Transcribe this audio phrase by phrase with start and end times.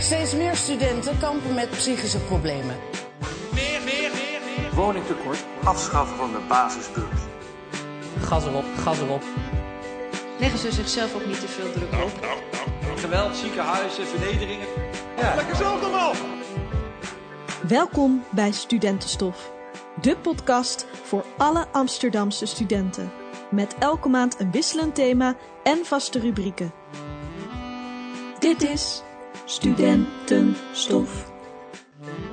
[0.00, 2.76] Steeds meer studenten kampen met psychische problemen.
[3.52, 4.74] Meer, meer, meer, meer.
[4.74, 5.44] Woningtekort.
[5.64, 7.20] Afschaffen van de basisbeurs.
[8.20, 9.22] Gas erop, gas erop.
[10.38, 12.26] Leggen ze zichzelf ook niet te veel druk op?
[12.96, 14.66] Geweld, ziekenhuizen, vernederingen.
[15.16, 15.34] Ja.
[15.34, 16.12] Lekker zelf allemaal!
[17.68, 19.52] Welkom bij Studentenstof,
[20.00, 23.12] de podcast voor alle Amsterdamse studenten.
[23.50, 26.72] Met elke maand een wisselend thema en vaste rubrieken.
[28.38, 29.02] Dit is
[29.50, 31.32] Studentenstof.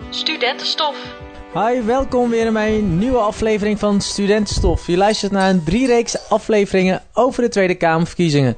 [0.09, 1.15] Studentenstof.
[1.53, 4.87] Hi, welkom weer in mijn nieuwe aflevering van Studentenstof.
[4.87, 8.55] Je luistert naar een driereeks afleveringen over de Tweede Kamerverkiezingen.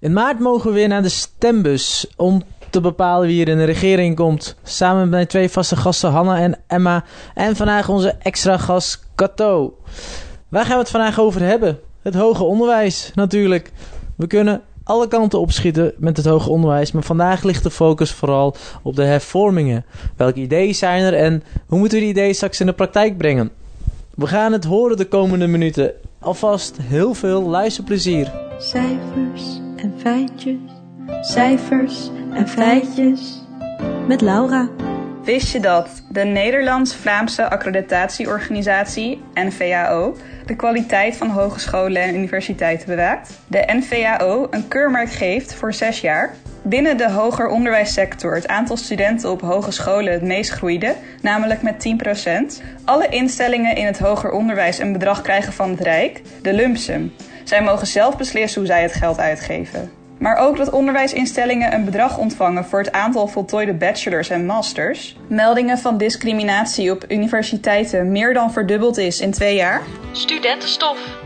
[0.00, 3.64] In maart mogen we weer naar de stembus om te bepalen wie er in de
[3.64, 4.56] regering komt.
[4.62, 7.04] Samen met mijn twee vaste gasten Hanna en Emma.
[7.34, 9.78] En vandaag onze extra gast Cato.
[10.48, 11.78] Waar gaan we het vandaag over hebben?
[12.02, 13.70] Het hoger onderwijs natuurlijk.
[14.16, 16.92] We kunnen alle kanten opschieten met het hoger onderwijs.
[16.92, 19.84] Maar vandaag ligt de focus vooral op de hervormingen.
[20.16, 23.50] Welke ideeën zijn er en hoe moeten we die ideeën straks in de praktijk brengen?
[24.14, 25.92] We gaan het horen de komende minuten.
[26.18, 28.32] Alvast heel veel luisterplezier.
[28.58, 30.58] Cijfers en feitjes,
[31.20, 33.42] cijfers en feitjes.
[34.08, 34.68] Met Laura.
[35.26, 43.40] Wist je dat de Nederlands-Vlaamse accreditatieorganisatie, NVAO, de kwaliteit van hogescholen en universiteiten bewaakt?
[43.46, 46.34] De NVAO een keurmerk geeft voor zes jaar.
[46.62, 51.86] Binnen de hoger onderwijssector het aantal studenten op hogescholen het meest groeide, namelijk met
[52.58, 52.62] 10%.
[52.84, 57.12] Alle instellingen in het hoger onderwijs een bedrag krijgen van het Rijk, de lump sum.
[57.44, 59.90] Zij mogen zelf beslissen hoe zij het geld uitgeven.
[60.18, 65.16] Maar ook dat onderwijsinstellingen een bedrag ontvangen voor het aantal voltooide bachelors en masters.
[65.28, 69.82] Meldingen van discriminatie op universiteiten meer dan verdubbeld is in twee jaar.
[70.12, 71.24] Studentenstof.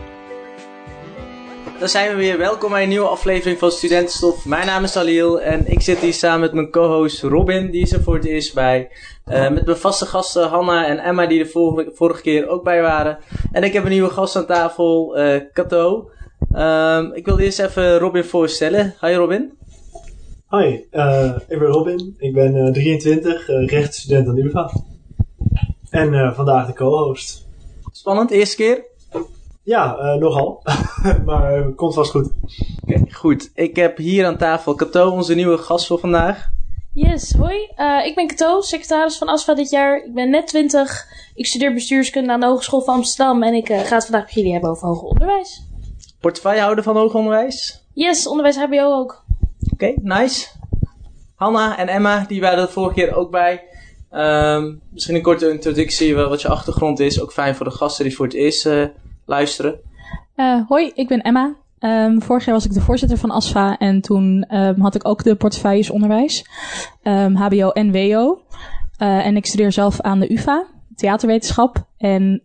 [1.79, 2.37] Dan zijn we weer.
[2.37, 4.45] Welkom bij een nieuwe aflevering van Studentenstof.
[4.45, 7.91] Mijn naam is Aliel en ik zit hier samen met mijn co-host Robin, die is
[7.91, 8.89] er voor het eerst bij.
[9.27, 12.81] Uh, met mijn vaste gasten Hanna en Emma, die er vorige, vorige keer ook bij
[12.81, 13.19] waren.
[13.51, 16.09] En ik heb een nieuwe gast aan tafel, uh, Kato.
[16.55, 18.95] Um, ik wil eerst even Robin voorstellen.
[19.01, 19.51] Hi Robin.
[20.49, 22.15] Hi, uh, ik ben Robin.
[22.17, 24.71] Ik ben uh, 23, uh, rechtsstudent aan de UvA.
[25.89, 27.47] En uh, vandaag de co-host.
[27.91, 28.85] Spannend, eerste keer?
[29.63, 30.63] Ja, nogal.
[31.25, 32.25] maar komt vast goed.
[32.25, 33.51] Oké, okay, goed.
[33.53, 36.49] Ik heb hier aan tafel Cato, onze nieuwe gast voor vandaag.
[36.93, 37.57] Yes, hoi.
[38.05, 40.05] ik ben Cato, secretaris van ASFA dit jaar.
[40.05, 41.05] Ik ben net 20.
[41.35, 43.43] Ik studeer bestuurskunde aan de Hogeschool van Amsterdam.
[43.43, 45.69] En ik ga het vandaag met jullie hebben over hoger onderwijs.
[46.21, 47.85] Portefeuillehouder van hoger onderwijs?
[47.93, 49.23] Yes, onderwijs HBO ook.
[49.73, 50.47] Oké, okay, nice.
[51.35, 53.63] Hanna en Emma, die waren er vorige keer ook bij.
[54.11, 57.21] Um, misschien een korte introductie wat je achtergrond is.
[57.21, 58.85] Ook fijn voor de gasten die voor het eerst uh,
[59.25, 59.79] luisteren.
[60.35, 61.55] Uh, hoi, ik ben Emma.
[61.79, 65.23] Um, vorig jaar was ik de voorzitter van ASFA en toen um, had ik ook
[65.23, 66.45] de portefeuilles onderwijs.
[67.33, 68.41] HBO en WO.
[68.99, 70.65] Uh, en ik studeer zelf aan de UvA,
[70.95, 71.85] theaterwetenschap.
[71.97, 72.41] En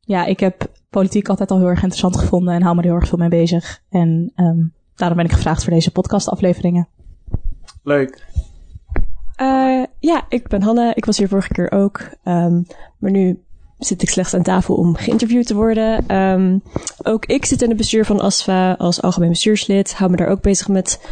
[0.00, 2.96] ja, ik heb politiek altijd al heel erg interessant gevonden en hou me er heel
[2.96, 3.82] erg veel mee bezig.
[3.88, 6.88] En um, daarom ben ik gevraagd voor deze podcastafleveringen.
[7.82, 8.26] Leuk.
[9.40, 10.92] Uh, ja, ik ben Hanne.
[10.94, 12.00] Ik was hier vorige keer ook.
[12.24, 12.66] Um,
[12.98, 13.42] maar nu
[13.78, 16.16] zit ik slechts aan tafel om geïnterviewd te worden.
[16.16, 16.62] Um,
[17.02, 19.94] ook ik zit in het bestuur van ASFA als algemeen bestuurslid.
[19.94, 21.08] Hou me daar ook bezig met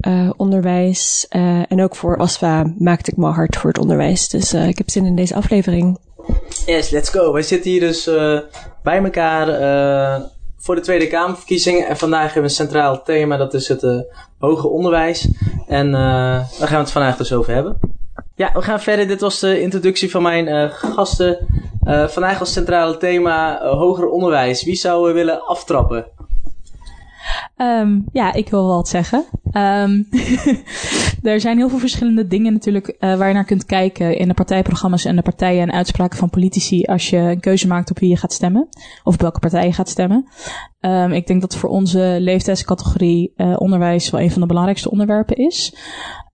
[0.00, 1.26] uh, onderwijs.
[1.30, 4.28] Uh, en ook voor ASFA maakte ik me hard voor het onderwijs.
[4.28, 5.98] Dus uh, ik heb zin in deze aflevering.
[6.66, 7.32] Yes, let's go.
[7.32, 8.40] Wij zitten hier dus uh,
[8.82, 10.24] bij elkaar uh,
[10.56, 11.86] voor de Tweede Kamerverkiezingen.
[11.86, 14.00] En vandaag hebben we een centraal thema, dat is het uh,
[14.38, 15.28] hoger onderwijs.
[15.66, 17.78] En daar gaan we het vandaag dus over hebben.
[18.34, 19.06] Ja, we gaan verder.
[19.08, 21.46] Dit was de introductie van mijn gasten.
[21.84, 24.64] vandaag als centrale thema hoger onderwijs.
[24.64, 26.06] Wie zou willen aftrappen?
[27.56, 29.24] Um, ja, ik wil wel wat zeggen.
[29.52, 30.08] Um,
[31.22, 34.34] er zijn heel veel verschillende dingen natuurlijk uh, waar je naar kunt kijken in de
[34.34, 38.08] partijprogramma's en de partijen en uitspraken van politici als je een keuze maakt op wie
[38.08, 38.68] je gaat stemmen.
[39.04, 40.28] Of op welke partij je gaat stemmen.
[40.80, 45.36] Um, ik denk dat voor onze leeftijdscategorie uh, onderwijs wel een van de belangrijkste onderwerpen
[45.36, 45.74] is.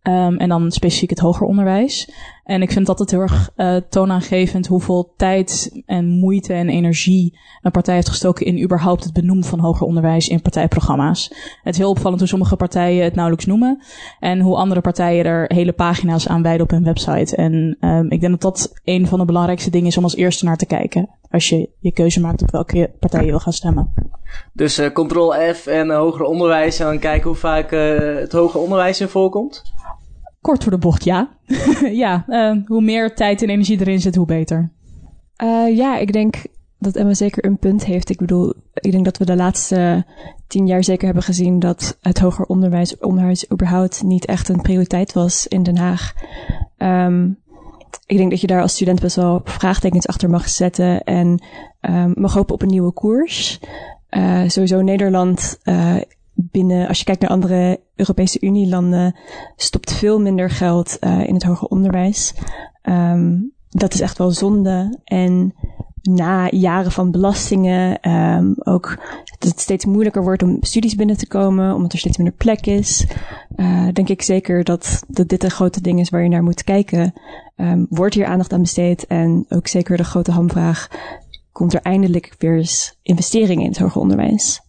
[0.08, 2.12] Um, en dan specifiek het hoger onderwijs.
[2.44, 7.38] En ik vind dat het heel erg uh, toonaangevend hoeveel tijd en moeite en energie
[7.62, 11.28] een partij heeft gestoken in überhaupt het benoemen van hoger onderwijs in partijprogramma's.
[11.62, 13.82] Het is heel opvallend hoe sommige partijen het nauwelijks noemen
[14.20, 17.36] en hoe andere partijen er hele pagina's aan wijden op hun website.
[17.36, 20.44] En um, ik denk dat dat een van de belangrijkste dingen is om als eerste
[20.44, 23.94] naar te kijken als je je keuze maakt op welke partij je wil gaan stemmen.
[24.52, 27.70] Dus uh, Ctrl F en uh, hoger onderwijs en dan kijken hoe vaak
[28.20, 29.72] het hoger onderwijs in voorkomt?
[30.44, 31.28] Kort voor de bocht, ja.
[32.04, 34.70] ja, uh, hoe meer tijd en energie erin zit, hoe beter.
[35.42, 36.34] Uh, ja, ik denk
[36.78, 38.10] dat Emma zeker een punt heeft.
[38.10, 40.04] Ik bedoel, ik denk dat we de laatste
[40.46, 45.12] tien jaar zeker hebben gezien dat het hoger onderwijs, onderwijs überhaupt niet echt een prioriteit
[45.12, 46.12] was in Den Haag.
[46.76, 47.30] Ehm,
[48.06, 51.42] ik denk dat je daar als student best wel vraagtekens achter mag zetten en
[51.80, 53.60] um, mag hopen op een nieuwe koers.
[54.10, 55.96] Uh, sowieso Nederland uh,
[56.34, 59.16] binnen, als je kijkt naar andere Europese Unielanden,
[59.56, 62.34] stopt veel minder geld uh, in het hoger onderwijs.
[62.82, 64.98] Um, dat is echt wel zonde.
[65.04, 65.54] En
[66.02, 68.98] na jaren van belastingen, um, ook
[69.38, 72.66] dat het steeds moeilijker wordt om studies binnen te komen, omdat er steeds minder plek
[72.66, 73.06] is,
[73.56, 76.64] uh, denk ik zeker dat, dat dit een grote ding is waar je naar moet
[76.64, 77.12] kijken.
[77.56, 80.88] Um, wordt hier aandacht aan besteed en ook zeker de grote hamvraag,
[81.52, 84.63] komt er eindelijk weer eens investeringen in het hoger onderwijs?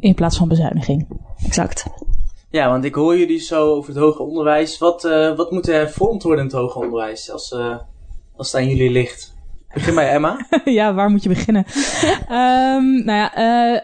[0.00, 1.06] In plaats van bezuiniging.
[1.44, 1.84] Exact.
[2.50, 4.78] Ja, want ik hoor jullie zo over het hoger onderwijs.
[4.78, 7.76] Wat, uh, wat moet er hervormd worden in het hoger onderwijs als, uh,
[8.36, 9.34] als het aan jullie ligt?
[9.72, 10.46] Begin bij Emma.
[10.64, 11.64] ja, waar moet je beginnen?
[12.30, 13.80] um, nou ja, uh,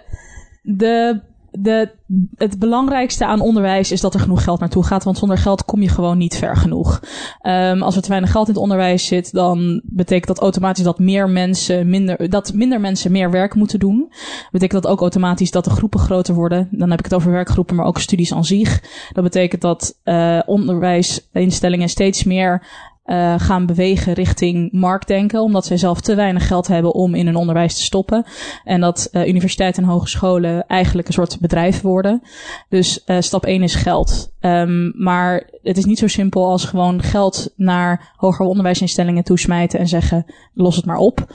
[0.62, 1.20] de,
[1.52, 1.90] de,
[2.34, 5.04] het belangrijkste aan onderwijs is dat er genoeg geld naartoe gaat.
[5.04, 7.00] Want zonder geld kom je gewoon niet ver genoeg.
[7.42, 10.98] Um, als er te weinig geld in het onderwijs zit, dan betekent dat automatisch dat
[10.98, 14.12] meer mensen minder, dat minder mensen meer werk moeten doen.
[14.50, 16.68] Betekent dat ook automatisch dat de groepen groter worden.
[16.70, 18.82] Dan heb ik het over werkgroepen, maar ook studies aan zich.
[19.12, 22.66] Dat betekent dat uh, onderwijsinstellingen steeds meer
[23.12, 27.36] uh, gaan bewegen richting marktdenken, omdat zij zelf te weinig geld hebben om in hun
[27.36, 28.24] onderwijs te stoppen.
[28.64, 32.22] En dat uh, universiteiten en hogescholen eigenlijk een soort bedrijf worden.
[32.68, 34.32] Dus uh, stap 1 is geld.
[34.40, 39.88] Um, maar het is niet zo simpel als gewoon geld naar hogere onderwijsinstellingen toesmijten en
[39.88, 40.24] zeggen,
[40.54, 41.34] los het maar op.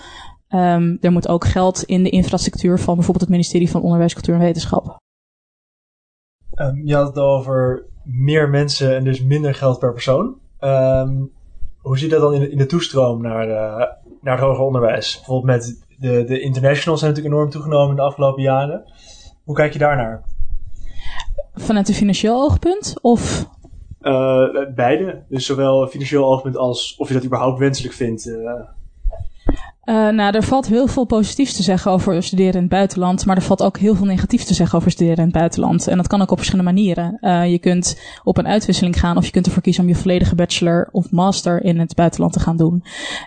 [0.50, 4.36] Um, er moet ook geld in de infrastructuur van bijvoorbeeld het ministerie van Onderwijs, Cultuur
[4.36, 4.98] en Wetenschap.
[6.56, 10.36] Um, je had het over meer mensen en dus minder geld per persoon.
[11.88, 13.88] Hoe zit dat dan in de, in de toestroom naar, uh,
[14.22, 15.16] naar het hoger onderwijs?
[15.16, 18.84] Bijvoorbeeld met de, de internationals zijn natuurlijk enorm toegenomen in de afgelopen jaren.
[19.44, 20.24] Hoe kijk je daarnaar?
[21.54, 23.46] Vanuit een financieel oogpunt of?
[24.02, 25.24] Uh, beide.
[25.30, 28.26] Dus zowel financieel oogpunt als of je dat überhaupt wenselijk vindt.
[28.26, 28.52] Uh,
[29.90, 33.36] Uh, nou, er valt heel veel positiefs te zeggen over studeren in het buitenland, maar
[33.36, 35.88] er valt ook heel veel negatiefs te zeggen over studeren in het buitenland.
[35.88, 37.18] En dat kan ook op verschillende manieren.
[37.22, 40.36] Uh, je kunt op een uitwisseling gaan of je kunt ervoor kiezen om je volledige
[40.36, 42.84] bachelor of master in het buitenland te gaan doen.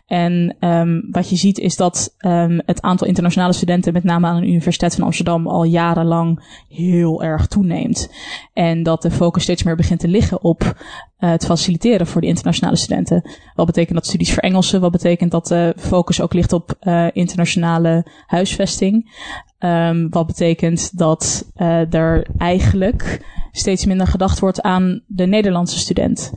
[0.06, 4.40] En um, wat je ziet is dat um, het aantal internationale studenten, met name aan
[4.40, 8.10] de Universiteit van Amsterdam, al jarenlang heel erg toeneemt.
[8.52, 10.74] En dat de focus steeds meer begint te liggen op
[11.20, 13.30] uh, het faciliteren voor de internationale studenten.
[13.54, 14.80] Wat betekent dat studies verengelsen?
[14.80, 19.18] Wat betekent dat de focus ook ligt op uh, internationale huisvesting?
[19.58, 21.52] Um, wat betekent dat
[21.90, 26.32] er eigenlijk steeds minder gedacht wordt aan de Nederlandse student?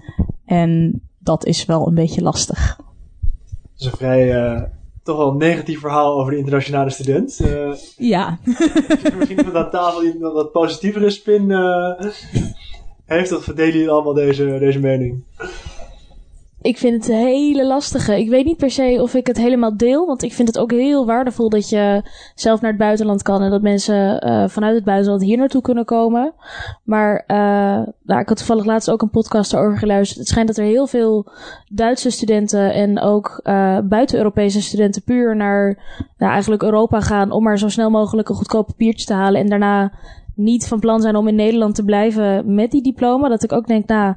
[0.45, 2.75] En dat is wel een beetje lastig.
[2.75, 4.31] Dat is een vrij
[5.03, 7.39] toch wel een negatief verhaal over de internationale student.
[7.41, 8.37] Uh, ja.
[9.17, 12.01] misschien van aan tafel die een wat positievere spin uh,
[13.05, 13.35] heeft.
[13.35, 15.23] Of verdelen jullie allemaal deze, deze mening?
[16.63, 18.19] Ik vind het een hele lastige.
[18.19, 20.05] Ik weet niet per se of ik het helemaal deel.
[20.05, 22.01] Want ik vind het ook heel waardevol dat je
[22.35, 23.41] zelf naar het buitenland kan.
[23.41, 26.33] En dat mensen uh, vanuit het buitenland hier naartoe kunnen komen.
[26.83, 30.19] Maar uh, ik had toevallig laatst ook een podcast over geluisterd.
[30.19, 31.31] Het schijnt dat er heel veel
[31.71, 35.77] Duitse studenten en ook uh, buiten-Europese studenten puur naar
[36.17, 37.31] nou, eigenlijk Europa gaan.
[37.31, 39.41] Om maar zo snel mogelijk een goedkoop papiertje te halen.
[39.41, 39.91] En daarna
[40.35, 43.29] niet van plan zijn om in Nederland te blijven met die diploma.
[43.29, 44.15] Dat ik ook denk, nou,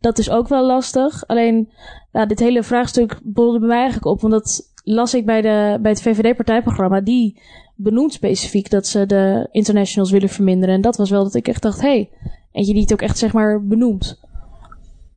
[0.00, 1.26] dat is ook wel lastig.
[1.26, 1.68] Alleen,
[2.12, 4.20] nou, dit hele vraagstuk bolde bij mij eigenlijk op.
[4.20, 7.00] Want dat las ik bij, de, bij het VVD-partijprogramma.
[7.00, 7.40] Die
[7.74, 10.74] benoemt specifiek dat ze de internationals willen verminderen.
[10.74, 12.10] En dat was wel dat ik echt dacht, hé, hey,
[12.52, 14.22] eentje die het ook echt zeg maar benoemt.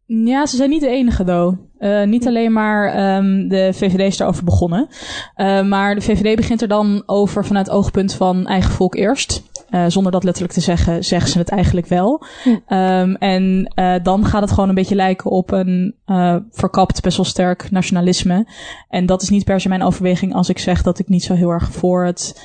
[0.06, 1.58] Ja, ze zijn niet de enige, though.
[1.80, 4.88] Uh, niet alleen maar um, de VVD is daarover begonnen.
[5.38, 9.44] Uh, maar de VVD begint er dan over vanuit het oogpunt van eigen volk eerst.
[9.70, 12.26] Uh, zonder dat letterlijk te zeggen, zeggen ze het eigenlijk wel.
[12.68, 13.02] Ja.
[13.02, 17.18] Um, en uh, dan gaat het gewoon een beetje lijken op een uh, verkapt, best
[17.18, 18.48] wel sterk nationalisme.
[18.90, 21.34] En dat is niet per se mijn overweging als ik zeg dat ik niet zo
[21.34, 22.42] heel erg voor het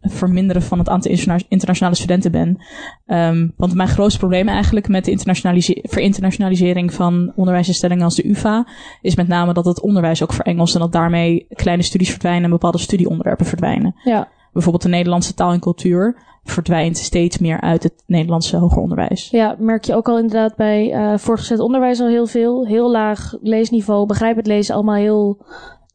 [0.00, 1.10] verminderen van het aantal
[1.48, 2.62] internationale studenten ben.
[3.06, 8.66] Um, want mijn grootste probleem eigenlijk met de internationalise verinternationalisering van onderwijsinstellingen als de UvA
[9.00, 12.50] is met name dat het onderwijs ook verengelst en dat daarmee kleine studies verdwijnen en
[12.50, 13.94] bepaalde studieonderwerpen verdwijnen.
[14.04, 14.28] Ja.
[14.52, 19.28] Bijvoorbeeld de Nederlandse taal en cultuur verdwijnt steeds meer uit het Nederlandse hoger onderwijs.
[19.30, 22.66] Ja, merk je ook al inderdaad bij uh, voortgezet onderwijs al heel veel.
[22.66, 25.38] Heel laag leesniveau, begrijp het lezen allemaal heel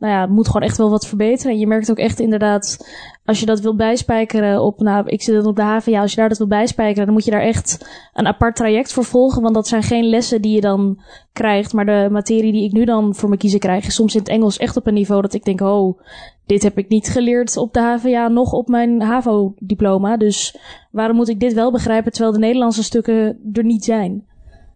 [0.01, 1.51] nou ja, moet gewoon echt wel wat verbeteren.
[1.51, 2.91] En je merkt ook echt inderdaad,
[3.25, 6.17] als je dat wil bijspijkeren op, nou, ik zit op de haven, ja, als je
[6.17, 9.41] daar dat wil bijspijkeren, dan moet je daar echt een apart traject voor volgen.
[9.41, 11.01] Want dat zijn geen lessen die je dan
[11.33, 11.73] krijgt.
[11.73, 14.29] Maar de materie die ik nu dan voor me kiezen krijg, is soms in het
[14.29, 15.99] Engels echt op een niveau dat ik denk, oh,
[16.45, 20.17] dit heb ik niet geleerd op de HVA, nog op mijn HAVO-diploma.
[20.17, 20.57] Dus
[20.91, 24.25] waarom moet ik dit wel begrijpen, terwijl de Nederlandse stukken er niet zijn?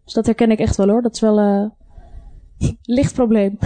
[0.04, 1.02] Dus dat herken ik echt wel hoor.
[1.02, 1.72] Dat is wel een
[2.98, 3.58] licht probleem.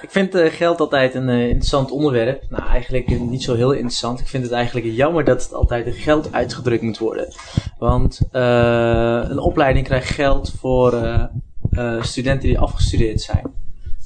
[0.00, 2.42] Ik vind uh, geld altijd een uh, interessant onderwerp.
[2.48, 4.20] Nou, eigenlijk uh, niet zo heel interessant.
[4.20, 7.32] Ik vind het eigenlijk jammer dat het altijd in geld uitgedrukt moet worden.
[7.78, 10.94] Want een opleiding krijgt geld voor
[12.00, 13.42] studenten die afgestudeerd zijn.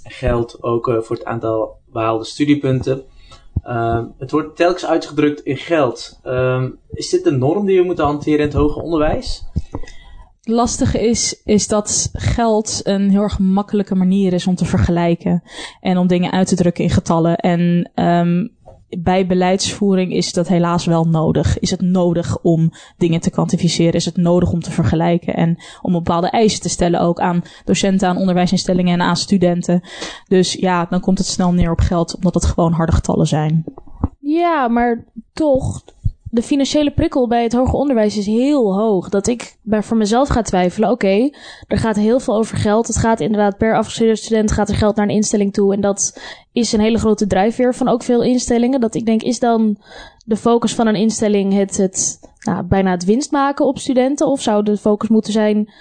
[0.03, 3.03] En geld ook voor het aantal behaalde studiepunten.
[4.19, 6.21] het wordt telkens uitgedrukt in geld.
[6.91, 9.45] is dit de norm die we moeten hanteren in het hoger onderwijs?
[10.45, 15.43] Lastige is, is dat geld een heel erg makkelijke manier is om te vergelijken.
[15.81, 17.37] En om dingen uit te drukken in getallen.
[17.37, 18.51] En um,
[18.99, 21.59] bij beleidsvoering is dat helaas wel nodig.
[21.59, 23.93] Is het nodig om dingen te kwantificeren?
[23.93, 25.35] Is het nodig om te vergelijken?
[25.35, 29.83] En om bepaalde eisen te stellen ook aan docenten, aan onderwijsinstellingen en aan studenten.
[30.29, 33.65] Dus ja, dan komt het snel neer op geld, omdat het gewoon harde getallen zijn.
[34.19, 35.83] Ja, maar toch,
[36.35, 39.09] de financiële prikkel bij het hoger onderwijs is heel hoog.
[39.09, 40.91] Dat ik bij voor mezelf ga twijfelen.
[40.91, 41.31] Oké,
[41.67, 42.87] er gaat heel veel over geld.
[42.87, 45.75] Het gaat inderdaad per afgestudeerde student gaat er geld naar een instelling toe.
[45.75, 46.21] En dat
[46.53, 48.81] is een hele grote drijfveer van ook veel instellingen.
[48.81, 49.77] Dat ik denk, is dan
[50.25, 54.27] de focus van een instelling het, het nou, bijna het winst maken op studenten?
[54.27, 55.73] Of zou de focus moeten zijn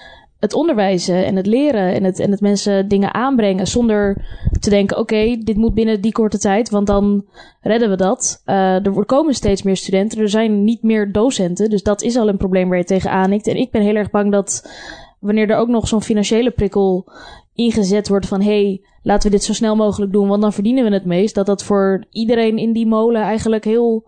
[0.41, 4.25] het onderwijzen en het leren en het, en het mensen dingen aanbrengen zonder
[4.60, 7.25] te denken, oké, dit moet binnen die korte tijd, want dan
[7.62, 8.41] redden we dat.
[8.45, 12.27] Uh, er komen steeds meer studenten, er zijn niet meer docenten, dus dat is al
[12.27, 13.48] een probleem waar je tegenaan nikt.
[13.48, 14.69] En ik ben heel erg bang dat
[15.19, 17.12] wanneer er ook nog zo'n financiële prikkel
[17.53, 20.93] ingezet wordt van, hey, laten we dit zo snel mogelijk doen, want dan verdienen we
[20.93, 24.03] het meest, dat dat voor iedereen in die molen eigenlijk heel,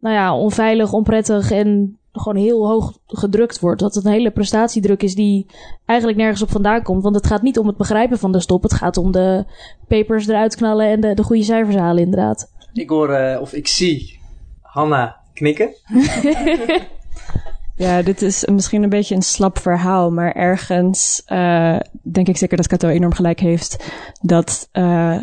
[0.00, 3.80] nou ja, onveilig, onprettig en gewoon heel hoog gedrukt wordt.
[3.80, 5.46] Dat het een hele prestatiedruk is die
[5.84, 7.02] eigenlijk nergens op vandaan komt.
[7.02, 8.62] Want het gaat niet om het begrijpen van de stop.
[8.62, 9.44] Het gaat om de
[9.88, 12.52] papers eruit knallen en de, de goede cijfers halen, inderdaad.
[12.72, 14.20] Ik hoor, uh, of ik zie
[14.62, 15.74] Hanna knikken.
[17.76, 20.10] ja, dit is misschien een beetje een slap verhaal.
[20.10, 23.92] Maar ergens uh, denk ik zeker dat Kato enorm gelijk heeft.
[24.20, 25.20] Dat uh,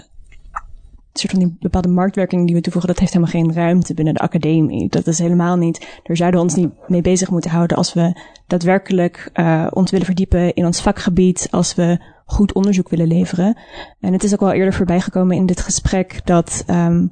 [1.19, 4.19] soort van die bepaalde marktwerking die we toevoegen, dat heeft helemaal geen ruimte binnen de
[4.19, 4.89] academie.
[4.89, 5.99] Dat is helemaal niet.
[6.03, 10.05] Daar zouden we ons niet mee bezig moeten houden als we daadwerkelijk uh, ons willen
[10.05, 13.57] verdiepen in ons vakgebied, als we goed onderzoek willen leveren.
[13.99, 17.09] En het is ook wel eerder voorbijgekomen in dit gesprek dat um,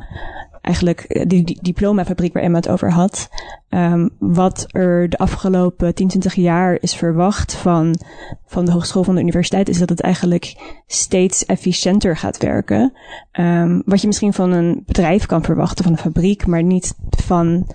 [0.62, 3.30] eigenlijk eh, die, die diplomafabriek waar Emma het over had.
[3.70, 7.96] Um, wat er de afgelopen 10, 20 jaar is verwacht van,
[8.46, 10.56] van de hogeschool van de universiteit, is dat het eigenlijk
[10.88, 12.94] steeds efficiënter gaat werken.
[13.40, 17.68] Um, wat je misschien van een bedrijf kan verwachten, van een fabriek, maar niet van,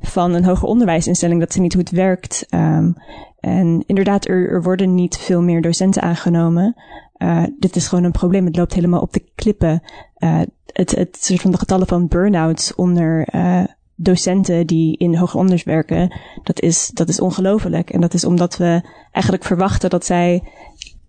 [0.00, 1.40] van een hoger onderwijsinstelling.
[1.40, 2.46] Dat ze niet hoe het werkt.
[2.50, 2.94] Um,
[3.40, 6.76] en inderdaad, er, er worden niet veel meer docenten aangenomen.
[7.18, 8.44] Uh, dit is gewoon een probleem.
[8.44, 9.82] Het loopt helemaal op de klippen.
[10.18, 15.38] Uh, het, het soort van de getallen van burn-outs onder uh, docenten die in hoger
[15.38, 17.90] onderwijs werken, dat is, dat is ongelooflijk.
[17.90, 20.42] En dat is omdat we eigenlijk verwachten dat zij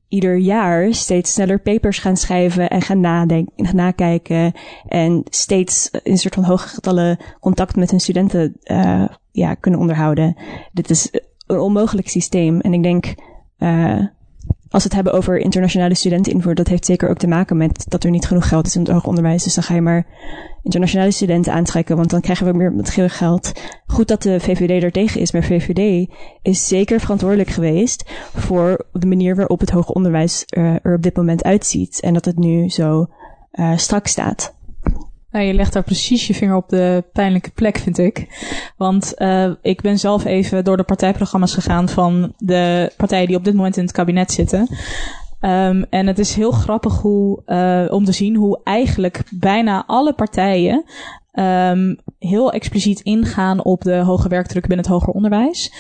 [0.08, 4.54] ieder jaar steeds sneller papers gaan schrijven en gaan nadenken, gaan nakijken
[4.88, 8.58] en steeds in een soort van hoge getallen contact met hun studenten
[9.32, 10.36] ja, kunnen onderhouden.
[10.74, 11.10] Dit is
[11.48, 12.60] een onmogelijk systeem.
[12.60, 13.14] En ik denk,
[14.70, 18.04] als we het hebben over internationale studenteninvoer, dat heeft zeker ook te maken met dat
[18.04, 19.44] er niet genoeg geld is in het hoger onderwijs.
[19.44, 20.06] Dus dan ga je maar
[20.64, 23.52] internationale studenten aantrekken, want dan krijgen we meer geld.
[23.86, 26.10] Goed dat de VVD er tegen is, maar VVD
[26.42, 31.44] is zeker verantwoordelijk geweest voor de manier waarop het hoger onderwijs er op dit moment
[31.44, 32.00] uitziet.
[32.02, 33.08] En dat het nu zo
[33.54, 34.58] uh, strak staat.
[35.32, 38.28] Nou, je legt daar precies je vinger op de pijnlijke plek, vind ik.
[38.78, 43.44] Want uh, ik ben zelf even door de partijprogramma's gegaan van de partijen die op
[43.44, 44.68] dit moment in het kabinet zitten.
[45.42, 50.14] Um, en het is heel grappig hoe, uh, om te zien hoe eigenlijk bijna alle
[50.14, 50.84] partijen
[51.34, 55.74] um, heel expliciet ingaan op de hoge werkdruk binnen het hoger onderwijs.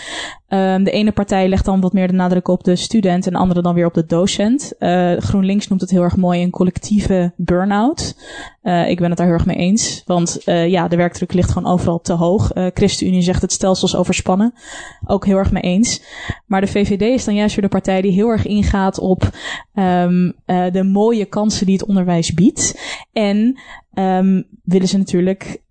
[0.50, 3.40] Um, de ene partij legt dan wat meer de nadruk op de student en de
[3.40, 4.74] andere dan weer op de docent.
[4.80, 8.16] Uh, GroenLinks noemt het heel erg mooi een collectieve burn-out.
[8.64, 10.04] Uh, ik ben het daar heel erg mee eens.
[10.06, 12.52] Want uh, ja, de werkdruk ligt gewoon overal te hoog.
[12.54, 14.54] ChristenUnie zegt het stelsels overspannen.
[15.06, 16.02] Ook heel erg mee eens.
[16.46, 19.24] Maar de VVD is dan juist weer de partij die heel erg ingaat op
[19.74, 22.80] um, de mooie kansen die het onderwijs biedt.
[23.14, 23.60] En
[23.94, 25.62] um, willen ze natuurlijk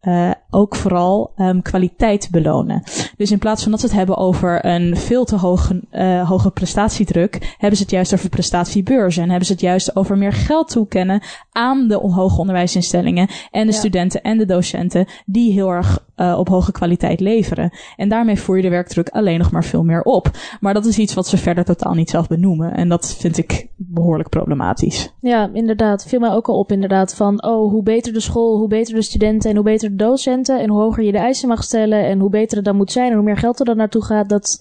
[0.50, 1.32] ook vooral
[1.62, 2.82] kwaliteit belonen.
[3.16, 6.50] Dus in plaats van dat ze het hebben over een veel te hoge, eh, hoge
[6.50, 9.22] prestatiedruk, hebben ze het juist over prestatiebeurzen.
[9.22, 11.22] En hebben ze het juist over meer geld toekennen
[11.52, 16.48] aan de hoger onderwijsinstellingen en de studenten en de docenten die heel erg uh, op
[16.48, 17.70] hoge kwaliteit leveren.
[17.96, 20.30] En daarmee voer je de werkdruk alleen nog maar veel meer op.
[20.60, 22.74] Maar dat is iets wat ze verder totaal niet zelf benoemen.
[22.74, 25.12] En dat vind ik behoorlijk problematisch.
[25.20, 26.06] Ja, inderdaad.
[26.06, 29.02] Viel mij ook al op inderdaad van, oh, hoe beter de school, hoe beter de
[29.02, 32.18] studenten en hoe beter de docenten en hoe hoger je de eisen mag stellen en
[32.18, 34.57] hoe beter het dan moet zijn en hoe meer geld er dan naartoe gaat, dat...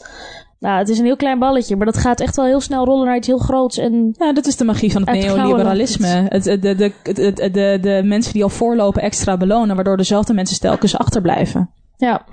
[0.59, 3.05] Nou, het is een heel klein balletje, maar dat gaat echt wel heel snel rollen
[3.05, 3.77] naar iets heel groots.
[3.77, 6.07] En ja, dat is de magie van het, neoliberalisme.
[6.07, 10.59] Het, de, de, de, de, de, mensen die al voorlopen extra belonen, waardoor dezelfde mensen
[10.59, 11.69] telkens achterblijven.
[11.97, 12.25] Ja.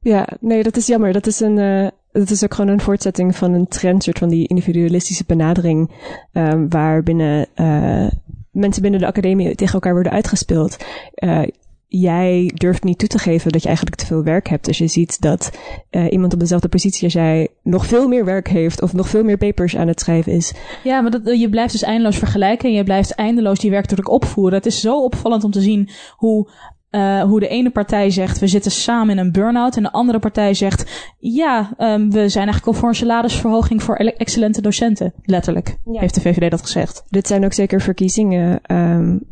[0.00, 1.12] Ja, nee, dat is jammer.
[1.12, 4.28] Dat is een, uh, dat is ook gewoon een voortzetting van een trend, soort van
[4.28, 5.90] die individualistische benadering,
[6.32, 8.10] um, waar binnen uh,
[8.50, 10.76] mensen binnen de academie tegen elkaar worden uitgespeeld.
[11.14, 11.42] Uh,
[11.86, 14.64] jij durft niet toe te geven dat je eigenlijk te veel werk hebt.
[14.64, 15.58] Dus je ziet dat
[15.90, 19.24] uh, iemand op dezelfde positie als jij nog veel meer werk heeft of nog veel
[19.24, 20.54] meer papers aan het schrijven is.
[20.84, 24.54] Ja, maar dat, je blijft dus eindeloos vergelijken en je blijft eindeloos die werkdruk opvoeren.
[24.54, 26.50] Het is zo opvallend om te zien hoe
[26.90, 30.18] uh, hoe de ene partij zegt we zitten samen in een burn-out en de andere
[30.18, 35.12] partij zegt ja, um, we zijn eigenlijk al voor een salarisverhoging voor excellente docenten.
[35.22, 36.00] Letterlijk, ja.
[36.00, 37.04] heeft de VVD dat gezegd.
[37.08, 39.26] Dit zijn ook zeker verkiezingen um,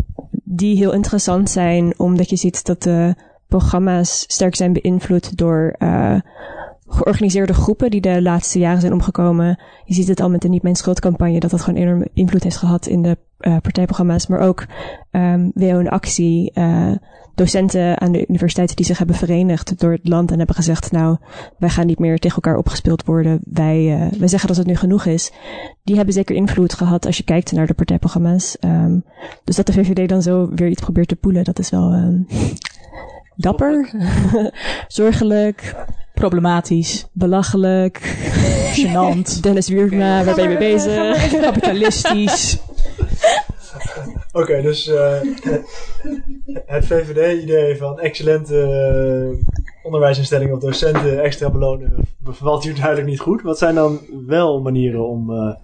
[0.56, 3.14] die heel interessant zijn, omdat je ziet dat de
[3.49, 6.20] programma's sterk zijn beïnvloed door uh,
[6.87, 9.61] georganiseerde groepen die de laatste jaren zijn omgekomen.
[9.84, 12.56] Je ziet het al met de Niet Mijn Schuldcampagne, dat dat gewoon enorm invloed heeft
[12.56, 14.67] gehad in de uh, partijprogramma's, maar ook
[15.11, 16.93] um, WO in actie, uh,
[17.35, 21.17] docenten aan de universiteiten die zich hebben verenigd door het land en hebben gezegd, nou,
[21.59, 23.41] wij gaan niet meer tegen elkaar opgespeeld worden.
[23.45, 25.33] Wij, uh, wij zeggen dat het nu genoeg is.
[25.83, 28.57] Die hebben zeker invloed gehad als je kijkt naar de partijprogramma's.
[28.61, 29.05] Um,
[29.45, 32.27] dus dat de VVD dan zo weer iets probeert te poelen, dat is wel um,
[33.37, 33.91] dapper,
[34.89, 35.75] zorgelijk.
[36.15, 37.07] Problematisch.
[37.13, 38.17] Belachelijk.
[38.75, 39.39] Gênant.
[39.41, 41.41] Dennis Wierma, waar ben je mee bezig?
[41.41, 42.59] Kapitalistisch.
[44.33, 45.21] Oké, okay, dus uh,
[46.67, 49.47] het VVD-idee van excellente uh,
[49.83, 53.43] onderwijsinstellingen of docenten extra belonen bevalt hier duidelijk niet goed.
[53.43, 55.55] Wat zijn dan wel manieren om uh,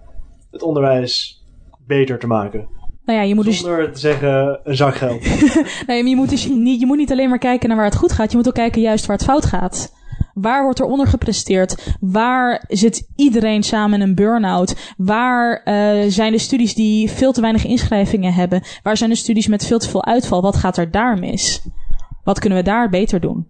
[0.51, 1.43] het onderwijs
[1.87, 2.67] beter te maken?
[3.05, 3.93] Nou ja, je moet Zonder dus...
[3.93, 5.21] te zeggen een zak geld.
[5.87, 8.11] nee, je moet dus niet, je moet niet alleen maar kijken naar waar het goed
[8.11, 8.31] gaat.
[8.31, 9.93] Je moet ook kijken juist waar het fout gaat.
[10.33, 11.95] Waar wordt er onder gepresteerd?
[11.99, 14.93] Waar zit iedereen samen in een burn-out?
[14.97, 18.61] Waar uh, zijn de studies die veel te weinig inschrijvingen hebben?
[18.83, 20.41] Waar zijn de studies met veel te veel uitval?
[20.41, 21.61] Wat gaat er daar mis?
[22.23, 23.47] Wat kunnen we daar beter doen?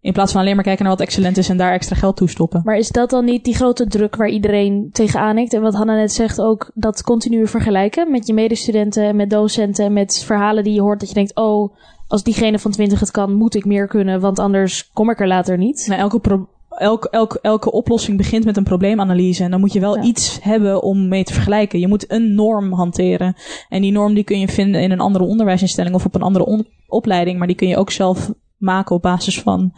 [0.00, 2.28] In plaats van alleen maar kijken naar wat excellent is en daar extra geld toe
[2.28, 2.62] stoppen.
[2.64, 5.52] Maar is dat dan niet die grote druk waar iedereen tegenaan hikt?
[5.52, 9.84] En wat Hanna net zegt ook, dat continu vergelijken met je medestudenten en met docenten
[9.84, 11.74] en met verhalen die je hoort dat je denkt, oh,
[12.08, 15.26] als diegene van 20 het kan, moet ik meer kunnen, want anders kom ik er
[15.26, 15.86] later niet.
[15.88, 19.44] Nou, elke, pro elke, elke, elke oplossing begint met een probleemanalyse.
[19.44, 20.02] En dan moet je wel ja.
[20.02, 21.80] iets hebben om mee te vergelijken.
[21.80, 23.36] Je moet een norm hanteren.
[23.68, 26.64] En die norm die kun je vinden in een andere onderwijsinstelling of op een andere
[26.86, 27.38] opleiding.
[27.38, 29.72] Maar die kun je ook zelf maken op basis van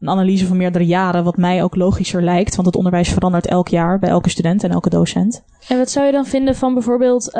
[0.00, 3.68] een analyse van meerdere jaren, wat mij ook logischer lijkt, want het onderwijs verandert elk
[3.68, 5.44] jaar bij elke student en elke docent.
[5.68, 7.32] En wat zou je dan vinden van bijvoorbeeld uh,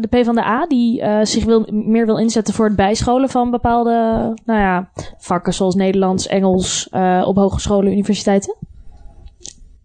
[0.00, 3.90] de PvdA, die uh, zich wil, meer wil inzetten voor het bijscholen van bepaalde
[4.44, 8.54] nou ja, vakken zoals Nederlands, Engels uh, op hogescholen, universiteiten?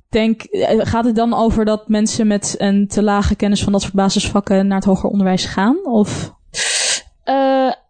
[0.10, 0.41] Denk,
[0.78, 4.67] gaat het dan over dat mensen met een te lage kennis van dat soort basisvakken
[4.67, 5.78] naar het hoger onderwijs gaan?
[5.84, 6.39] Of?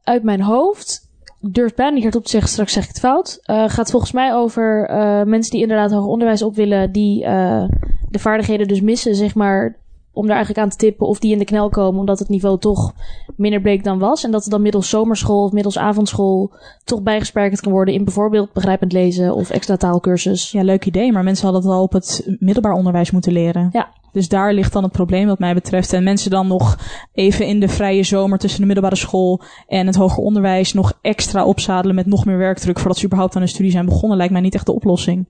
[0.03, 1.10] uit mijn hoofd
[1.41, 3.39] durf bijna niet hardop te zeggen, straks zeg ik het fout.
[3.45, 7.63] Uh, gaat volgens mij over uh, mensen die inderdaad hoger onderwijs op willen, die uh,
[8.09, 9.75] de vaardigheden dus missen, zeg maar,
[10.13, 12.59] om daar eigenlijk aan te tippen of die in de knel komen, omdat het niveau
[12.59, 12.93] toch
[13.35, 14.23] minder bleek dan was.
[14.23, 16.51] En dat het dan middels zomerschool of middels avondschool
[16.83, 20.51] toch bijgespijkerd kan worden in bijvoorbeeld begrijpend lezen of extra taalkursus.
[20.51, 23.69] Ja, leuk idee, maar mensen hadden het al op het middelbaar onderwijs moeten leren.
[23.71, 23.89] Ja.
[24.11, 25.93] Dus daar ligt dan het probleem wat mij betreft.
[25.93, 26.77] En mensen dan nog
[27.13, 31.45] even in de vrije zomer tussen de middelbare school en het hoger onderwijs nog extra
[31.45, 34.41] opzadelen met nog meer werkdruk voordat ze überhaupt aan hun studie zijn begonnen, lijkt mij
[34.41, 35.25] niet echt de oplossing.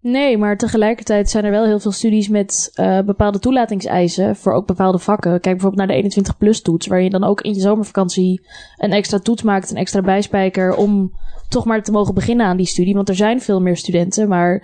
[0.00, 4.66] Nee, maar tegelijkertijd zijn er wel heel veel studies met uh, bepaalde toelatingseisen voor ook
[4.66, 5.30] bepaalde vakken.
[5.40, 9.18] Kijk bijvoorbeeld naar de 21-plus toets, waar je dan ook in je zomervakantie een extra
[9.18, 11.12] toets maakt, een extra bijspijker, om
[11.48, 12.94] toch maar te mogen beginnen aan die studie.
[12.94, 14.62] Want er zijn veel meer studenten, maar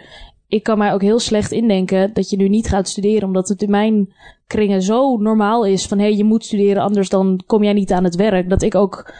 [0.48, 3.62] ik kan mij ook heel slecht indenken dat je nu niet gaat studeren, omdat het
[3.62, 4.12] in mijn
[4.46, 7.92] kringen zo normaal is van hé, hey, je moet studeren, anders dan kom jij niet
[7.92, 8.48] aan het werk.
[8.48, 9.12] Dat ik ook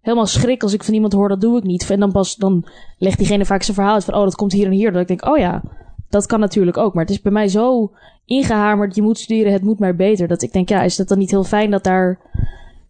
[0.00, 1.90] helemaal schrik als ik van iemand hoor, dat doe ik niet.
[1.90, 2.66] En dan pas, dan
[2.98, 4.92] legt diegene vaak zijn verhaal uit van, oh, dat komt hier en hier.
[4.92, 5.62] Dat ik denk, oh ja,
[6.08, 6.94] dat kan natuurlijk ook.
[6.94, 7.92] Maar het is bij mij zo
[8.24, 10.28] ingehamerd, je moet studeren, het moet maar beter.
[10.28, 12.18] Dat ik denk, ja, is dat dan niet heel fijn dat daar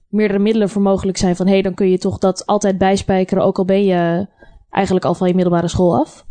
[0.08, 3.58] meerdere middelen voor mogelijk zijn van, hey, dan kun je toch dat altijd bijspijkeren, ook
[3.58, 4.26] al ben je
[4.70, 6.24] eigenlijk al van je middelbare school af?